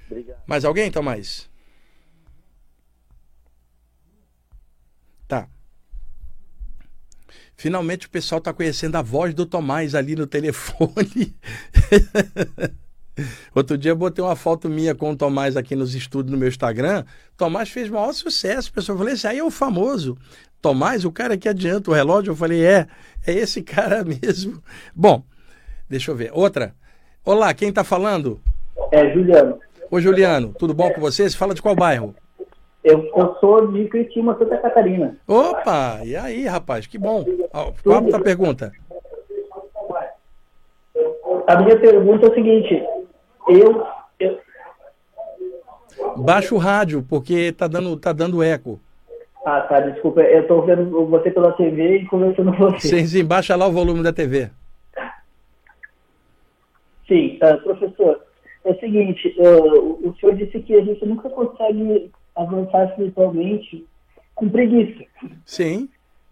[0.06, 0.42] Obrigado.
[0.46, 1.48] Mais alguém, Tomás?
[5.26, 5.48] Tá.
[7.56, 11.36] Finalmente o pessoal está conhecendo a voz do Tomás ali no telefone.
[13.54, 16.48] Outro dia eu botei uma foto minha com o Tomás aqui nos estudos no meu
[16.48, 17.04] Instagram.
[17.36, 18.70] Tomás fez maior sucesso.
[18.70, 20.16] O pessoal falou: esse aí é o famoso.
[20.60, 22.32] Tomás, o cara que adianta o relógio.
[22.32, 22.86] Eu falei: é,
[23.26, 24.62] é esse cara mesmo.
[24.94, 25.22] Bom,
[25.88, 26.30] deixa eu ver.
[26.32, 26.74] Outra.
[27.24, 28.40] Olá, quem está falando?
[28.90, 29.58] É Juliano.
[29.90, 31.28] Ô Juliano, tudo bom com você?
[31.28, 32.14] Você fala de qual bairro?
[32.82, 35.16] Eu, eu sou de Criciúma, Santa Catarina.
[35.26, 36.86] Opa, e aí, rapaz?
[36.86, 37.24] Que bom.
[37.82, 38.72] Qual a pergunta?
[41.46, 42.82] A minha pergunta é o seguinte:
[43.48, 43.86] eu,
[44.18, 44.40] eu...
[46.16, 48.80] Baixa o rádio, porque tá dando, tá dando eco.
[49.44, 50.22] Ah, tá, desculpa.
[50.22, 52.88] Eu estou vendo você pela TV e conversando com você.
[52.88, 54.50] Sim, sim, baixa lá o volume da TV.
[57.06, 58.22] Sim, uh, professor,
[58.64, 63.84] é o seguinte, uh, o senhor disse que a gente nunca consegue avançar espiritualmente
[64.34, 65.04] com preguiça.
[65.44, 65.88] Sim.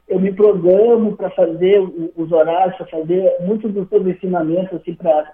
[0.09, 1.79] Eu me programo para fazer
[2.17, 5.33] os horários, para fazer muitos dos seus ensinamentos, assim, para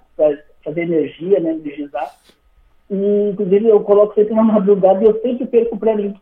[0.65, 2.15] fazer energia, né, energizar.
[2.91, 6.15] E, inclusive, eu coloco sempre na madrugada e eu sempre perco para mim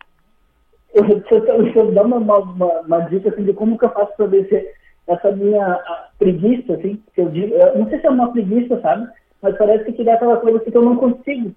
[1.29, 4.75] se eu, dar uma, uma, uma, dica assim, de como que eu faço para vencer
[5.07, 5.79] essa minha
[6.19, 9.09] preguiça, assim, que eu digo, eu não sei se é uma preguiça, sabe?
[9.43, 11.55] Mas parece que dá aquela coisa assim, que eu não consigo.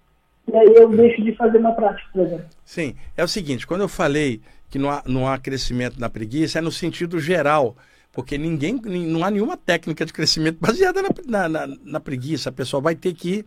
[0.51, 2.45] E aí eu deixo de fazer na prática, por exemplo.
[2.65, 6.59] Sim, é o seguinte, quando eu falei que não há, não há crescimento na preguiça,
[6.59, 7.75] é no sentido geral
[8.19, 12.49] Porque ninguém, não há nenhuma técnica de crescimento baseada na, na, na, preguiça.
[12.49, 13.45] A pessoa vai ter que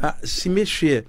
[0.00, 1.04] a, se mexer.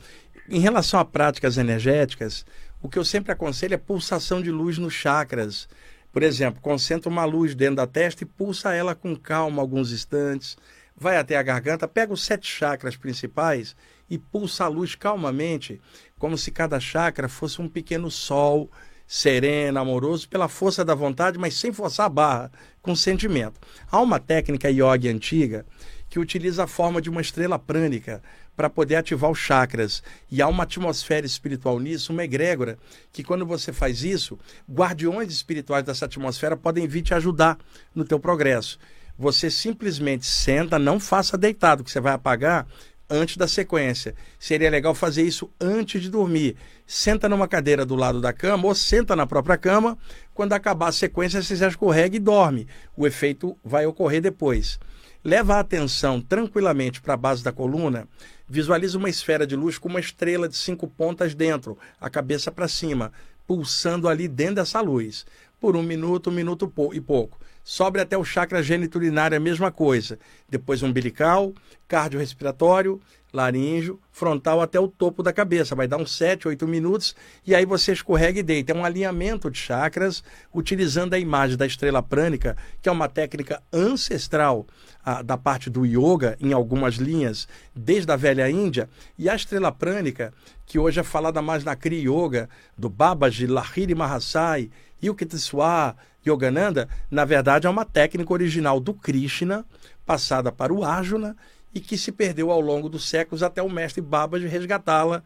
[0.49, 2.45] Em relação a práticas energéticas,
[2.81, 5.69] o que eu sempre aconselho é pulsação de luz nos chakras.
[6.11, 10.57] Por exemplo, concentra uma luz dentro da testa e pulsa ela com calma alguns instantes.
[10.93, 13.77] Vai até a garganta, pega os sete chakras principais
[14.09, 15.79] e pulsa a luz calmamente,
[16.19, 18.69] como se cada chakra fosse um pequeno sol
[19.07, 22.51] sereno, amoroso, pela força da vontade, mas sem forçar a barra,
[22.85, 23.59] com sentimento.
[23.91, 25.65] Há uma técnica yoga antiga
[26.07, 28.21] que utiliza a forma de uma estrela prânica
[28.55, 30.03] para poder ativar os chakras.
[30.31, 32.77] E há uma atmosfera espiritual nisso, uma egrégora,
[33.11, 34.37] que quando você faz isso,
[34.71, 37.57] guardiões espirituais dessa atmosfera podem vir te ajudar
[37.93, 38.77] no teu progresso.
[39.17, 42.67] Você simplesmente senta, não faça deitado, que você vai apagar
[43.09, 44.15] antes da sequência.
[44.39, 46.55] Seria legal fazer isso antes de dormir.
[46.85, 49.97] Senta numa cadeira do lado da cama ou senta na própria cama.
[50.33, 52.67] Quando acabar a sequência, você já escorrega e dorme.
[52.95, 54.79] O efeito vai ocorrer depois.
[55.23, 58.07] Leva a atenção tranquilamente para a base da coluna.
[58.47, 62.67] Visualiza uma esfera de luz com uma estrela de cinco pontas dentro, a cabeça para
[62.67, 63.11] cima,
[63.47, 65.25] pulsando ali dentro dessa luz.
[65.59, 67.39] Por um minuto, um minuto e pouco.
[67.67, 70.19] Sobe até o chakra geniturinário, a mesma coisa.
[70.47, 71.51] Depois umbilical,
[71.87, 73.01] cardiorrespiratório,
[73.33, 75.73] laríngeo, frontal até o topo da cabeça.
[75.73, 78.71] Vai dar uns 7, 8 minutos e aí você escorrega e deita.
[78.71, 83.63] É um alinhamento de chakras utilizando a imagem da estrela prânica, que é uma técnica
[83.73, 84.67] ancestral
[85.03, 88.87] a, da parte do yoga, em algumas linhas, desde a velha Índia.
[89.17, 90.31] E a estrela prânica,
[90.67, 94.69] que hoje é falada mais na Kriya Yoga, do Babaji, Lahiri Mahasai,
[95.03, 99.65] Yukiteswar, Yogananda, na verdade é uma técnica original do Krishna,
[100.05, 101.35] passada para o Arjuna
[101.73, 105.23] e que se perdeu ao longo dos séculos até o mestre Babaji resgatá-la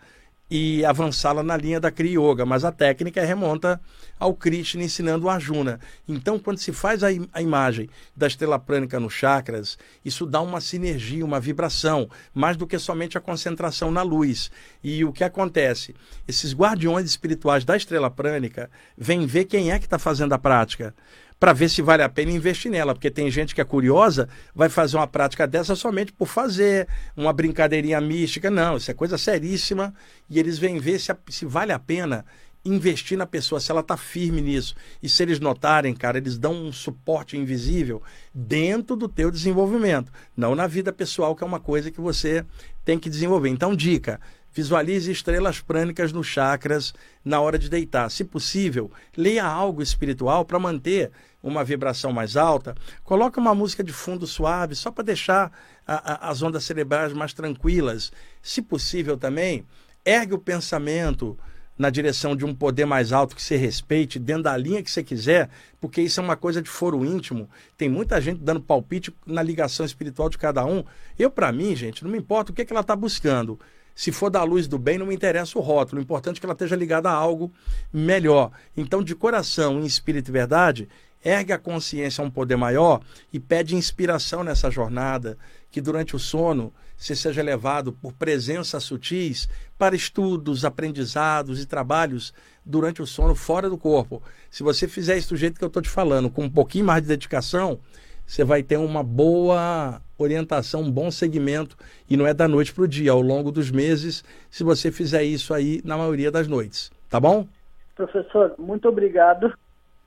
[0.49, 3.79] e avançá-la na linha da Kriya Yoga, mas a técnica remonta
[4.19, 5.79] ao Krishna ensinando o Arjuna.
[6.07, 10.41] Então, quando se faz a, im a, imagem da estrela prânica nos chakras, isso dá
[10.41, 14.49] uma sinergia, uma vibração, mais do que somente a concentração na luz.
[14.83, 15.95] E o que acontece?
[16.27, 20.93] Esses guardiões espirituais da estrela prânica vêm ver quem é que está fazendo a prática
[21.39, 24.67] para ver se vale a pena investir nela, porque tem gente que é curiosa, vai
[24.67, 28.49] fazer uma prática dessa somente por fazer, uma brincadeirinha mística.
[28.49, 29.93] Não, isso é coisa seríssima
[30.29, 32.25] e eles vêm ver se, se vale a pena
[32.65, 34.75] investir na pessoa, se ela está firme nisso.
[35.01, 38.01] E se eles notarem, cara, eles dão um suporte invisível
[38.33, 42.45] dentro do teu desenvolvimento, não na vida pessoal, que é uma coisa que você
[42.83, 43.49] tem que desenvolver.
[43.49, 44.19] Então, dica,
[44.51, 46.93] Visualize estrelas prânicas nos chakras
[47.23, 48.09] na hora de deitar.
[48.09, 52.75] Se possível, leia algo espiritual para manter uma vibração mais alta.
[53.03, 55.51] Coloque uma música de fundo suave, só para deixar
[55.85, 58.11] a, a, as ondas cerebrais mais tranquilas.
[58.41, 59.65] Se possível também,
[60.03, 61.37] ergue o pensamento
[61.79, 65.01] na direção de um poder mais alto que você respeite, dentro da linha que você
[65.01, 67.49] quiser, porque isso é uma coisa de foro íntimo.
[67.77, 70.83] Tem muita gente dando palpite na ligação espiritual de cada um.
[71.17, 73.57] Eu, para mim, gente, não me importa o que, é que ela está buscando.
[73.99, 75.99] Se for da luz do bem, não me interessa o rótulo.
[75.99, 77.51] O importante é que ela esteja ligada a algo
[77.91, 78.49] melhor.
[78.77, 80.87] Então, de coração, em espírito e verdade,
[81.21, 83.01] ergue a consciência a um poder maior
[83.33, 85.37] e pede inspiração nessa jornada,
[85.69, 92.33] que durante o sono você seja levado por presenças sutis para estudos, aprendizados e trabalhos
[92.65, 94.23] durante o sono fora do corpo.
[94.49, 97.01] Se você fizer isso do jeito que eu estou te falando, com um pouquinho mais
[97.01, 97.81] de dedicação,
[98.29, 101.75] você vai ter uma boa orientação, um bom segmento,
[102.07, 105.23] e não é da noite para o dia, ao longo dos meses, se você fizer
[105.23, 106.91] isso aí na maioria das noites.
[107.09, 107.47] Tá bom?
[107.95, 109.51] Professor, muito obrigado.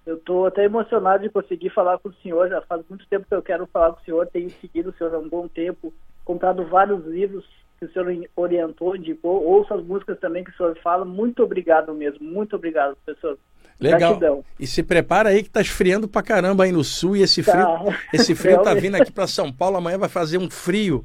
[0.07, 2.49] Eu estou até emocionado de conseguir falar com o senhor.
[2.49, 4.29] Já faz muito tempo que eu quero falar com o senhor.
[4.29, 5.93] Tenho seguido o senhor há um bom tempo,
[6.25, 7.45] comprado vários livros
[7.81, 8.07] que o senhor
[8.37, 9.43] orientou, indicou.
[9.43, 11.05] Ouço as músicas também que o senhor fala.
[11.05, 12.25] Muito obrigado mesmo.
[12.25, 13.37] Muito obrigado, professor.
[13.83, 14.17] Legal.
[14.17, 14.45] Gratidão.
[14.59, 17.65] E se prepara aí que tá esfriando pra caramba aí no sul e esse frio,
[17.65, 17.85] tá.
[18.13, 21.03] esse frio tá vindo aqui para São Paulo, amanhã vai fazer um frio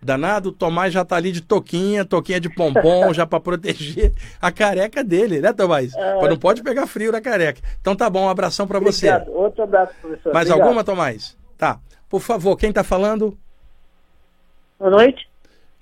[0.00, 0.50] danado.
[0.50, 5.02] O Tomás já tá ali de toquinha, toquinha de pompom, já para proteger a careca
[5.02, 5.94] dele, né, Tomás?
[5.94, 6.28] É...
[6.28, 7.60] Não pode pegar frio na careca.
[7.80, 9.10] Então tá bom, um abração para você.
[9.28, 10.32] Outro abraço, professor.
[10.34, 10.66] Mais Obrigado.
[10.66, 11.36] alguma, Tomás?
[11.56, 11.80] Tá.
[12.10, 13.36] Por favor, quem tá falando?
[14.78, 15.28] Boa noite.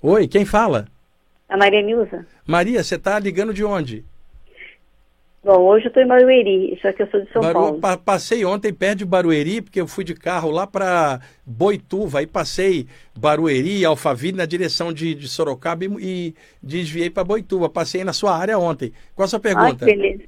[0.00, 0.86] Oi, quem fala?
[1.48, 2.26] A Maria Nilza.
[2.46, 4.04] Maria, você tá ligando de onde?
[5.46, 7.54] Bom, hoje eu estou em Barueri, isso aqui eu sou de São Baru...
[7.54, 7.80] Paulo.
[7.80, 12.26] Pa passei ontem perto de Barueri, porque eu fui de carro lá para Boituva, aí
[12.26, 17.68] passei Barueri, Alphaville, na direção de, de Sorocaba e, e desviei para Boituva.
[17.68, 18.92] Passei na sua área ontem.
[19.14, 19.84] Qual a sua pergunta?
[19.84, 20.24] Ah, beleza.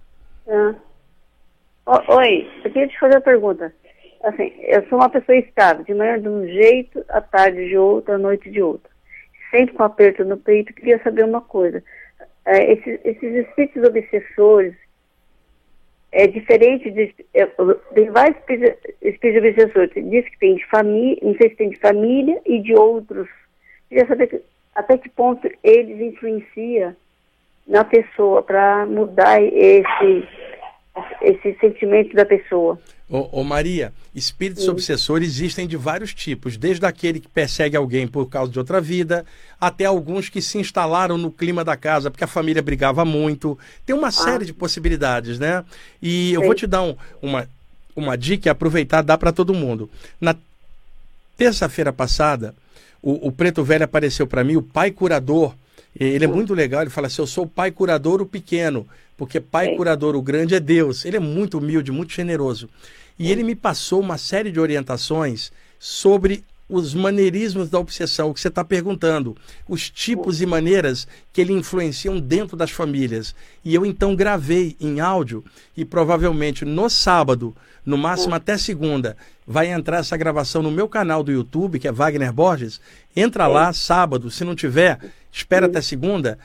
[0.46, 2.14] Ah.
[2.14, 3.74] oi, eu queria te fazer uma pergunta.
[4.22, 8.14] Assim, eu sou uma pessoa estável, de manhã de um jeito, à tarde de outro,
[8.14, 8.88] à noite de outro.
[9.50, 11.82] Sempre com aperto no peito, queria saber uma coisa.
[12.46, 14.76] É, esses, esses espíritos obsessores
[16.12, 17.14] é diferente de.
[17.34, 17.46] É,
[17.94, 19.90] tem vários obsessores.
[20.11, 23.28] Diz que tem de família, não sei se tem de família e de outros.
[23.88, 24.42] Queria saber
[24.74, 26.94] até que ponto eles influenciam
[27.66, 30.26] na pessoa para mudar esse,
[31.22, 32.78] esse sentimento da pessoa.
[33.11, 34.70] Ô, ô Maria, espíritos Sim.
[34.70, 39.24] obsessores existem de vários tipos, desde aquele que persegue alguém por causa de outra vida,
[39.59, 43.59] até alguns que se instalaram no clima da casa porque a família brigava muito.
[43.86, 44.12] Tem uma ah.
[44.12, 45.64] série de possibilidades, né?
[46.03, 46.46] E eu Sim.
[46.46, 47.49] vou te dar um, uma,
[47.96, 49.88] uma dica e aproveitar dar para todo mundo.
[50.20, 50.36] Na
[51.36, 52.55] terça-feira passada,
[53.03, 55.55] o, o Preto Velho apareceu para mim, o pai curador.
[55.95, 58.86] Ele é muito legal, ele fala assim: Eu sou o pai curador, o pequeno,
[59.16, 61.05] porque pai curador, o grande é Deus.
[61.05, 62.68] Ele é muito humilde, muito generoso.
[63.18, 68.41] E ele me passou uma série de orientações sobre os maneirismos da obsessão, o que
[68.41, 69.34] você está perguntando,
[69.66, 73.34] os tipos e maneiras que ele influenciam dentro das famílias.
[73.64, 75.43] E eu então gravei em áudio
[75.76, 79.16] e provavelmente no sábado, no máximo até segunda,
[79.47, 82.80] vai entrar essa gravação no meu canal do YouTube, que é Wagner Borges.
[83.16, 84.99] Entra lá sábado, se não tiver,
[85.32, 86.38] espera até segunda.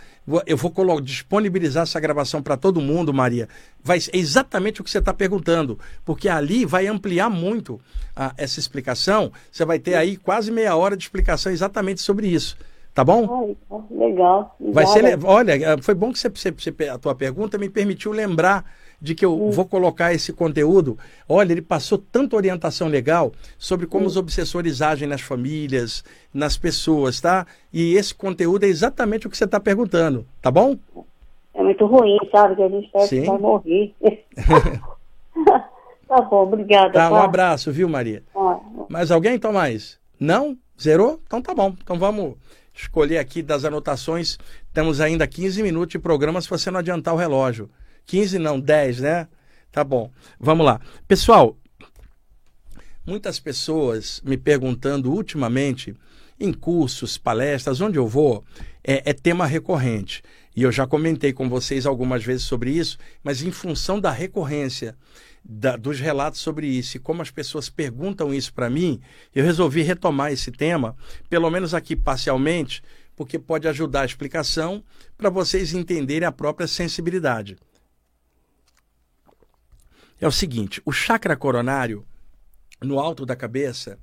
[0.46, 3.48] Eu vou disponibilizar essa gravação para todo mundo, Maria.
[3.84, 7.80] Vai é exatamente o que você está perguntando, porque ali vai ampliar muito
[8.16, 9.32] a, essa explicação.
[9.52, 12.58] Você vai ter aí quase meia hora de explicação exatamente sobre isso.
[12.94, 13.56] Tá bom?
[13.90, 14.56] legal.
[14.72, 18.64] Vai ser, olha, foi bom que você, você, a tua pergunta me permitiu lembrar
[19.04, 20.98] de que eu vou colocar esse conteúdo.
[21.28, 27.20] Olha, ele passou tanta orientação legal sobre como os obsessores agem nas famílias, nas pessoas,
[27.20, 27.46] tá?
[27.72, 30.78] E esse conteúdo é exatamente o que você está perguntando, tá bom?
[31.54, 32.56] É muito ruim, sabe?
[32.56, 33.94] Que a gente que vai morrer.
[36.08, 36.94] tá bom, obrigada.
[36.94, 38.24] Tá, um abraço, viu, Maria?
[38.34, 38.58] Ah.
[38.88, 40.00] Mais alguém, Tomás?
[40.18, 40.58] Não?
[40.82, 41.20] Zerou?
[41.28, 41.76] Então tá bom.
[41.84, 42.36] Então vamos
[42.74, 44.38] escolher aqui das anotações.
[44.74, 47.70] Temos ainda 15 minutos de programa se você não adiantar o relógio.
[48.06, 49.28] 15 não, 10, né?
[49.72, 50.12] Tá bom.
[50.40, 50.80] Vamos lá.
[51.08, 51.58] Pessoal,
[53.06, 55.96] muitas pessoas me perguntando ultimamente,
[56.40, 58.44] em cursos, palestras, onde eu vou,
[58.84, 60.22] é, é tema recorrente.
[60.56, 64.96] E eu já comentei com vocês algumas vezes sobre isso, mas em função da recorrência
[65.44, 69.02] da, dos relatos sobre isso e como as pessoas perguntam isso para mim,
[69.34, 70.96] eu resolvi retomar esse tema,
[71.30, 72.84] pelo menos aqui parcialmente,
[73.16, 74.84] porque pode ajudar a explicação
[75.18, 77.58] para vocês entenderem a própria sensibilidade
[80.24, 82.06] é o seguinte: o chakra coronário,
[82.82, 84.00] no alto da cabeça,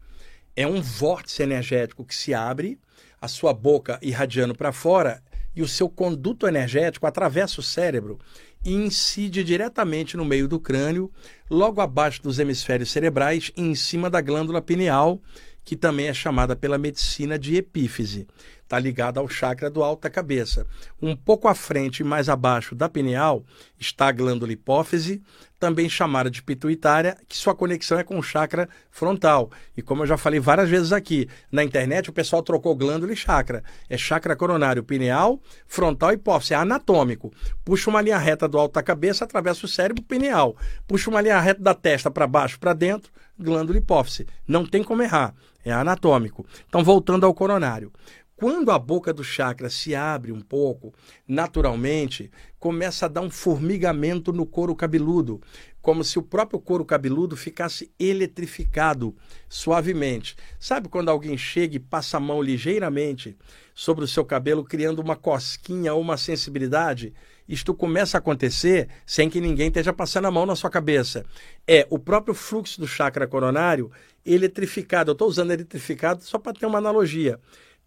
[0.54, 2.78] é um vórtice energético que se abre,
[3.20, 5.22] a sua boca irradiando para fora
[5.56, 8.18] e o seu conduto energético atravessa o cérebro
[8.62, 11.10] e incide diretamente no meio do crânio,
[11.50, 15.20] logo abaixo dos hemisférios cerebrais e em cima da glândula pineal,
[15.64, 18.26] que também é chamada pela medicina de epífise
[18.70, 20.64] está ligada ao chakra do alto da cabeça.
[21.02, 23.44] Um pouco à frente e mais abaixo da pineal
[23.76, 25.20] está a glândula hipófise,
[25.58, 29.50] também chamada de pituitária, que sua conexão é com o chakra frontal.
[29.76, 33.16] E como eu já falei várias vezes aqui, na internet o pessoal trocou glândula e
[33.16, 33.64] chakra.
[33.88, 36.54] É chakra coronário pineal, frontal e hipófise.
[36.54, 37.32] É anatômico.
[37.64, 40.56] Puxa uma linha reta do alto da cabeça, atravessa o cérebro pineal.
[40.86, 44.28] Puxa uma linha reta da testa para baixo, para dentro, glândula hipófise.
[44.46, 45.34] Não tem como errar.
[45.62, 46.46] É anatômico.
[46.66, 47.92] Então, voltando ao coronário.
[48.40, 50.94] Quando a boca do chakra se abre um pouco,
[51.28, 55.42] naturalmente, começa a dar um formigamento no couro cabeludo,
[55.82, 59.14] como se o próprio couro cabeludo ficasse eletrificado
[59.46, 60.36] suavemente.
[60.58, 63.36] Sabe quando alguém chega e passa a mão ligeiramente
[63.74, 67.12] sobre o seu cabelo, criando uma cosquinha ou uma sensibilidade?
[67.46, 71.26] Isto começa a acontecer sem que ninguém esteja passando a mão na sua cabeça.
[71.68, 73.90] É o próprio fluxo do chakra coronário
[74.24, 75.10] eletrificado.
[75.10, 77.38] Eu estou usando eletrificado só para ter uma analogia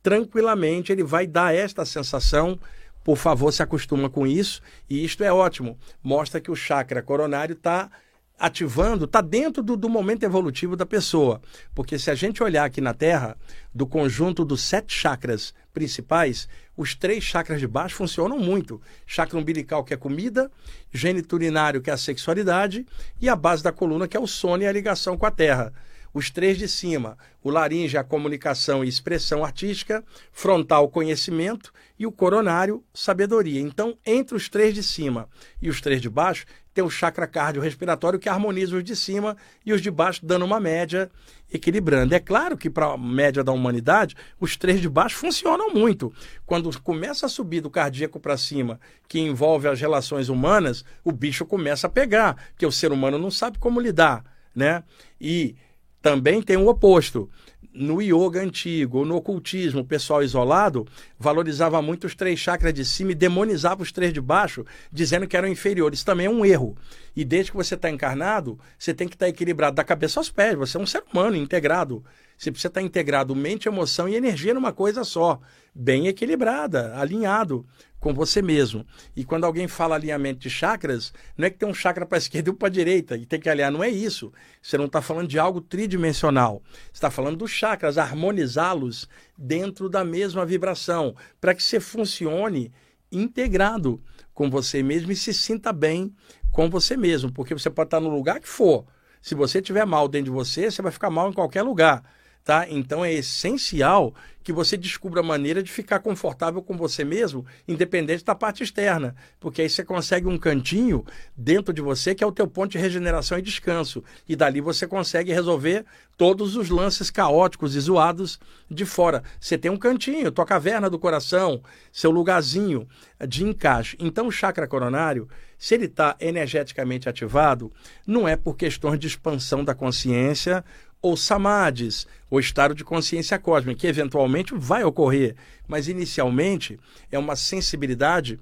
[0.04, 2.60] tranquilamente ele vai dar esta sensação.
[3.04, 4.62] Por favor, se acostuma com isso.
[4.90, 5.78] E isto é ótimo.
[6.04, 7.90] Mostra que o chakra coronário está
[8.38, 11.42] ativando, está dentro do, do, momento evolutivo da pessoa.
[11.74, 13.38] Porque se a gente olhar aqui na Terra,
[13.74, 18.82] do conjunto dos sete chakras principais, os três chakras de baixo funcionam muito.
[19.06, 20.52] Chakra umbilical, que é comida,
[20.92, 22.86] geniturinário, que é a sexualidade,
[23.22, 25.74] e a base da coluna, que é o sono e a ligação com a Terra.
[26.14, 32.12] Os três de cima, o laringe, a comunicação e expressão artística, frontal, conhecimento e o
[32.12, 33.60] coronário, sabedoria.
[33.60, 35.28] Então, entre os três de cima
[35.62, 39.74] e os três de baixo, tem o chakra cardiorrespiratório que harmoniza os de cima e
[39.74, 41.10] os de baixo, dando uma média
[41.52, 42.16] equilibrando.
[42.16, 46.12] É claro que para a média da humanidade, os três de baixo funcionam muito.
[46.46, 51.46] Quando começa a subir do cardíaco para cima, que envolve as relações humanas, o bicho
[51.46, 54.24] começa a pegar, porque o ser humano não sabe como lidar,
[54.56, 54.84] né?
[55.22, 55.56] E
[56.04, 57.30] também tem o oposto.
[57.74, 60.86] No yoga antigo, no ocultismo, o pessoal isolado
[61.18, 65.36] valorizava muito os três chakras de cima e demonizava os três de baixo, dizendo que
[65.36, 66.00] eram inferiores.
[66.00, 66.76] Isso também é um erro.
[67.16, 70.30] E desde que você está encarnado, você tem que estar tá equilibrado da cabeça aos
[70.30, 70.56] pés.
[70.56, 72.04] Você é um ser humano integrado.
[72.38, 75.40] Você precisa estar tá integrado mente, emoção e energia numa coisa só,
[75.74, 77.66] bem equilibrada, alinhado
[78.04, 78.86] com você mesmo.
[79.16, 82.20] E quando alguém fala alinhamento de chakras, não é que tem um chakra para a
[82.22, 84.34] esquerda e um para a direita e tem que alinhar, não é isso.
[84.62, 86.62] Você não está falando de algo tridimensional.
[86.68, 92.74] Você está falando dos chakras, harmonizá-los dentro da mesma vibração, para que você funcione
[93.10, 96.14] integrado com você mesmo e se sinta bem
[96.52, 98.86] com você mesmo, porque você pode estar no lugar que for.
[99.22, 102.04] Se você tiver mal dentro de você, você vai ficar mal em qualquer lugar
[102.44, 102.68] tá?
[102.70, 104.14] Então é essencial
[104.44, 109.16] que você descubra a maneira de ficar confortável com você mesmo, independente da parte externa,
[109.40, 112.78] porque aí você consegue um cantinho dentro de você que é o teu ponto de
[112.78, 115.86] regeneração e descanso, e dali você consegue resolver
[116.18, 118.38] todos os lances caóticos e zoados
[118.70, 119.24] de fora.
[119.40, 122.86] Você tem um cantinho, tua caverna do coração, seu lugarzinho
[123.26, 123.96] de encaixe.
[123.98, 125.28] Então o chakra coronário,
[125.58, 127.72] se ele está energeticamente ativado,
[128.06, 130.64] não é por questões de expansão da consciência
[131.04, 135.36] ou samadhis, ou estado de consciência cósmica, que eventualmente vai ocorrer,
[135.68, 136.80] mas inicialmente
[137.12, 138.40] é uma sensibilidade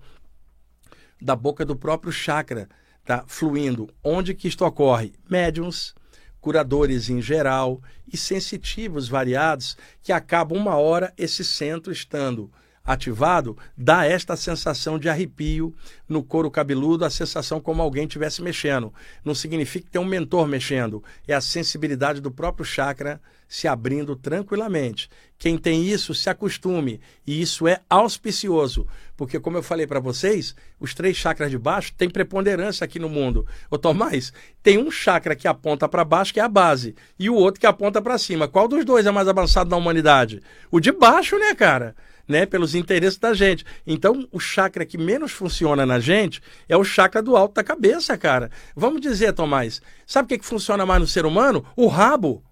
[1.19, 2.69] da boca do próprio chakra,
[3.03, 3.89] tá fluindo.
[4.03, 5.13] Onde que isto ocorre?
[5.27, 5.95] Médiums,
[6.39, 7.81] curadores em geral
[8.11, 12.51] e sensitivos variados que acabam uma hora esse centro estando
[12.91, 15.73] ativado, dá esta sensação de arrepio
[16.07, 18.93] no couro cabeludo, a sensação como alguém estivesse mexendo.
[19.23, 23.21] Não significa que tem um mentor mexendo, é a sensibilidade do próprio chakra
[23.51, 25.09] se abrindo tranquilamente.
[25.37, 28.87] Quem tem isso, se acostume, e isso é auspicioso,
[29.17, 33.09] porque como eu falei para vocês, os três chakras de baixo têm preponderância aqui no
[33.09, 33.45] mundo.
[33.69, 34.31] Ô Tomás,
[34.63, 37.67] tem um chakra que aponta para baixo, que é a base, e o outro que
[37.67, 38.47] aponta para cima.
[38.47, 40.41] Qual dos dois é mais avançado na humanidade?
[40.71, 41.93] O de baixo, né, cara?
[42.31, 43.63] Né, pelos interesses da gente.
[43.85, 48.17] Então, o chakra que menos funciona na gente é o chakra do alto da cabeça,
[48.17, 48.49] cara.
[48.75, 51.63] Vamos dizer, Tomás, sabe o que, que funciona mais no ser humano?
[51.75, 52.43] O rabo.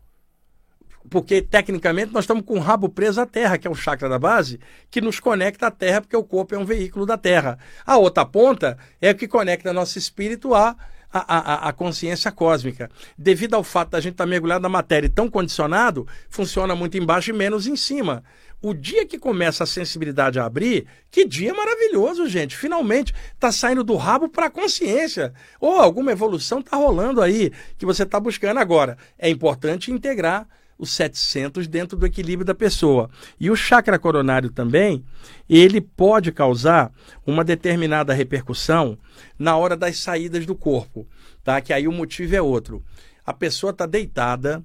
[1.09, 4.19] Porque, tecnicamente, nós estamos com o rabo preso à terra, que é o chakra da
[4.19, 4.59] base,
[4.91, 7.57] que nos conecta à terra, porque o corpo é um veículo da terra.
[7.85, 10.75] A outra ponta é o que conecta nosso espírito a
[11.11, 12.89] a, a, a, consciência cósmica.
[13.17, 16.97] Devido ao fato da gente estar tá mergulhado na matéria e tão condicionado, funciona muito
[16.97, 18.23] embaixo e menos em cima.
[18.61, 22.57] O dia que começa a sensibilidade a abrir, que dia maravilhoso, gente.
[22.57, 25.33] Finalmente está saindo do rabo para a consciência.
[25.61, 28.97] Ou alguma evolução está rolando aí que você está buscando agora.
[29.17, 30.45] É importante integrar
[30.79, 33.09] os 700 dentro do equilíbrio da pessoa.
[33.37, 35.03] E o chakra coronário também,
[35.47, 36.91] ele pode causar
[37.27, 38.97] uma determinada repercussão
[39.37, 41.05] na hora das saídas do corpo,
[41.43, 41.59] tá?
[41.59, 42.81] Que aí o motivo é outro.
[43.25, 44.63] A pessoa está deitada,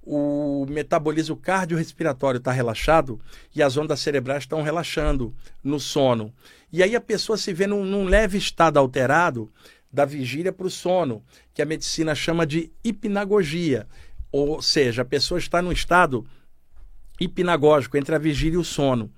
[0.00, 3.20] o metabolismo cardiorrespiratório está relaxado
[3.54, 6.32] e as ondas cerebrais estão relaxando no sono.
[6.72, 9.50] E aí a pessoa se vê num, num leve estado alterado
[9.92, 13.86] da vigília para o sono, que a medicina chama de hipnagogia.
[14.38, 16.26] Ou seja, a pessoa está num estado
[17.18, 19.10] hipnagógico entre a vigília e o sono.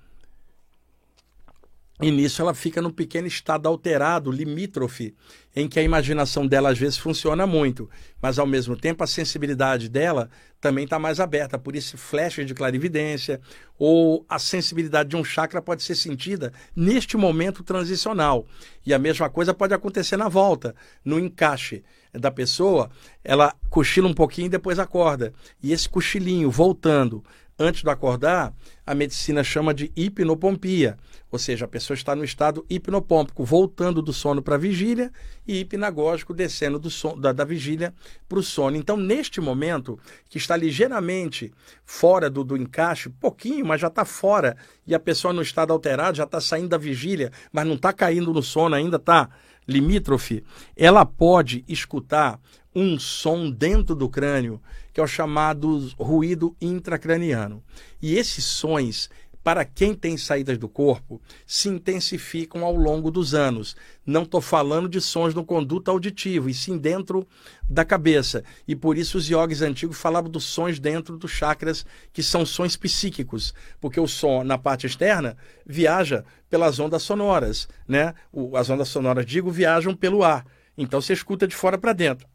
[2.01, 5.13] E nisso ela fica num pequeno estado alterado, limítrofe,
[5.53, 7.89] em que a imaginação dela às vezes funciona muito,
[8.21, 10.29] mas ao mesmo tempo a sensibilidade dela
[10.61, 13.41] também está mais aberta, por isso flashes de clarividência,
[13.77, 18.47] ou a sensibilidade de um chakra pode ser sentida neste momento transicional.
[18.85, 21.83] E a mesma coisa pode acontecer na volta, no encaixe
[22.13, 22.89] da pessoa,
[23.23, 25.33] ela cochila um pouquinho e depois acorda.
[25.61, 27.23] E esse cochilinho voltando
[27.59, 28.53] antes de acordar,
[28.85, 30.97] a medicina chama de hipnopompia,
[31.29, 35.11] ou seja, a pessoa está no estado hipnopômpico, voltando do sono para a vigília
[35.45, 37.93] e hipnagógico, descendo do da, da vigília
[38.29, 38.77] para o sono.
[38.77, 39.99] Então, neste momento,
[40.29, 41.53] que está ligeiramente
[41.85, 44.55] fora do, do encaixe, pouquinho, mas já está fora,
[44.87, 48.33] e a pessoa no estado alterado, já está saindo da vigília, mas não está caindo
[48.33, 49.29] no sono, ainda está
[49.69, 50.43] limítrofe,
[50.75, 52.39] ela pode escutar
[52.75, 54.61] um som dentro do crânio,
[54.93, 57.63] que é o chamado ruído intracraniano.
[58.01, 59.09] E esses sons,
[59.43, 63.75] para quem tem saídas do corpo, se intensificam ao longo dos anos.
[64.05, 67.27] Não estou falando de sons no conduto auditivo, e sim dentro
[67.67, 68.43] da cabeça.
[68.67, 72.75] E por isso os yogis antigos falavam dos sons dentro dos chakras, que são sons
[72.75, 75.35] psíquicos, porque o som na parte externa
[75.65, 78.13] viaja pelas ondas sonoras, né?
[78.55, 80.45] as ondas sonoras, digo, viajam pelo ar.
[80.77, 82.27] Então você escuta de fora para dentro.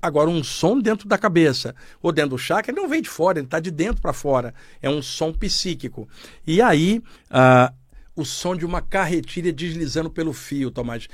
[0.00, 3.38] Agora, um som dentro da cabeça ou dentro do chakra ele não vem de fora,
[3.38, 4.54] ele está de dentro para fora.
[4.80, 6.08] É um som psíquico.
[6.46, 7.74] E aí, uh,
[8.16, 11.06] o som de uma carretilha deslizando pelo fio, Tomás.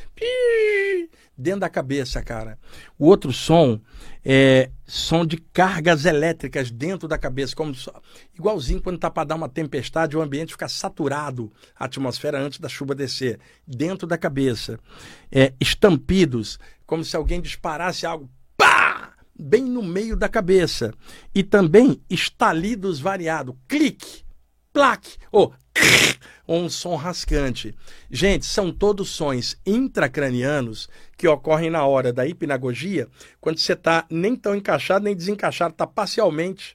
[1.36, 2.56] dentro da cabeça, cara.
[2.96, 3.80] O outro som
[4.24, 7.74] é som de cargas elétricas dentro da cabeça, como
[8.38, 12.68] igualzinho quando tá para dar uma tempestade, o ambiente fica saturado, a atmosfera antes da
[12.68, 14.78] chuva descer, dentro da cabeça.
[15.30, 18.30] É, estampidos, como se alguém disparasse algo!
[19.42, 20.94] Bem no meio da cabeça.
[21.34, 24.22] E também estalidos variados, clique,
[24.72, 25.52] plaque, ou
[26.46, 27.74] ou um som rascante.
[28.10, 33.08] Gente, são todos sons intracranianos que ocorrem na hora da hipnagogia,
[33.40, 36.74] quando você está nem tão encaixado nem desencaixado, está parcialmente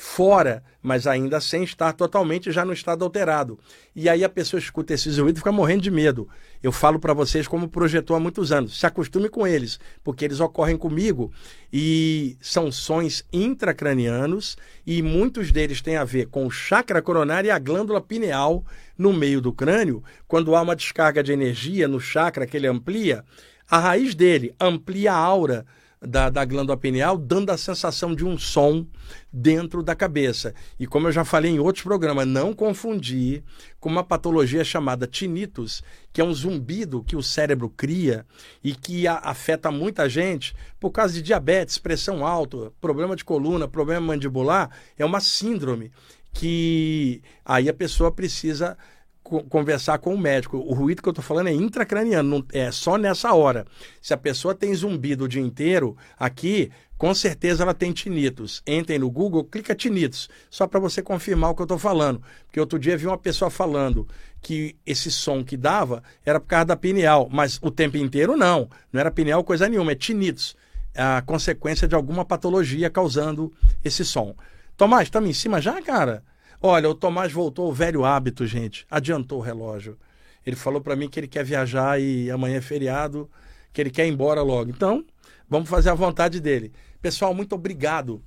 [0.00, 3.58] fora, mas ainda sem estar totalmente já no estado alterado.
[3.96, 6.28] E aí a pessoa escuta esses ruídos e fica morrendo de medo.
[6.62, 8.78] Eu falo para vocês como projetor há muitos anos.
[8.78, 11.32] Se acostume com eles, porque eles ocorrem comigo
[11.72, 17.50] e são sons intracranianos e muitos deles têm a ver com o chakra coronário e
[17.50, 18.64] a glândula pineal
[18.96, 20.04] no meio do crânio.
[20.28, 23.24] Quando há uma descarga de energia no chakra que ele amplia,
[23.68, 25.66] a raiz dele amplia a aura
[26.00, 28.86] da, da glândula pineal, dando a sensação de um som
[29.32, 30.54] dentro da cabeça.
[30.78, 33.42] E como eu já falei em outros programas, não confundir
[33.80, 35.82] com uma patologia chamada tinnitus,
[36.12, 38.24] que é um zumbido que o cérebro cria
[38.62, 43.66] e que a, afeta muita gente por causa de diabetes, pressão alta, problema de coluna,
[43.66, 44.70] problema mandibular.
[44.96, 45.90] É uma síndrome
[46.32, 48.76] que aí a pessoa precisa
[49.22, 50.56] conversar com o médico.
[50.56, 53.66] O ruído que eu estou falando é intracraniano, não, é só nessa hora.
[54.00, 58.62] Se a pessoa tem zumbido o dia inteiro, aqui, com certeza ela tem tinnitus.
[58.66, 62.22] Entrem no Google, clica tinnitus, só para você confirmar o que eu estou falando.
[62.46, 64.08] Porque outro dia vi uma pessoa falando
[64.40, 68.68] que esse som que dava era por causa da pineal, mas o tempo inteiro não.
[68.92, 70.56] Não era pineal coisa nenhuma, é tinnitus.
[70.94, 73.52] É a consequência de alguma patologia causando
[73.84, 74.34] esse som.
[74.76, 76.24] Tomás, estamos em cima já, cara?
[76.60, 78.86] Olha, o Tomás voltou ao velho hábito, gente.
[78.90, 79.96] Adiantou o relógio.
[80.44, 83.30] Ele falou para mim que ele quer viajar e amanhã é feriado,
[83.72, 84.70] que ele quer ir embora logo.
[84.70, 85.04] Então,
[85.48, 86.72] vamos fazer a vontade dele.
[87.00, 88.22] Pessoal, muito obrigado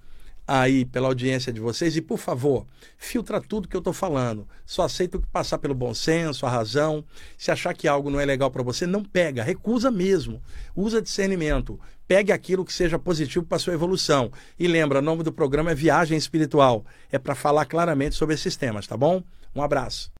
[0.52, 2.66] aí pela audiência de vocês e, por favor,
[2.97, 4.45] filtra tudo que eu estou falando.
[4.66, 7.06] Só aceito que passar pelo bom senso, a razão.
[7.38, 10.41] Se achar que algo não é legal para você, não pega, recusa mesmo.
[10.76, 11.80] Usa discernimento.
[12.06, 14.30] Pegue aquilo que seja positivo para sua evolução.
[14.60, 16.86] E lembra, o nome do programa é Viagem Espiritual.
[17.10, 19.24] É para falar claramente sobre esses temas, tá bom?
[19.56, 20.12] Um abraço.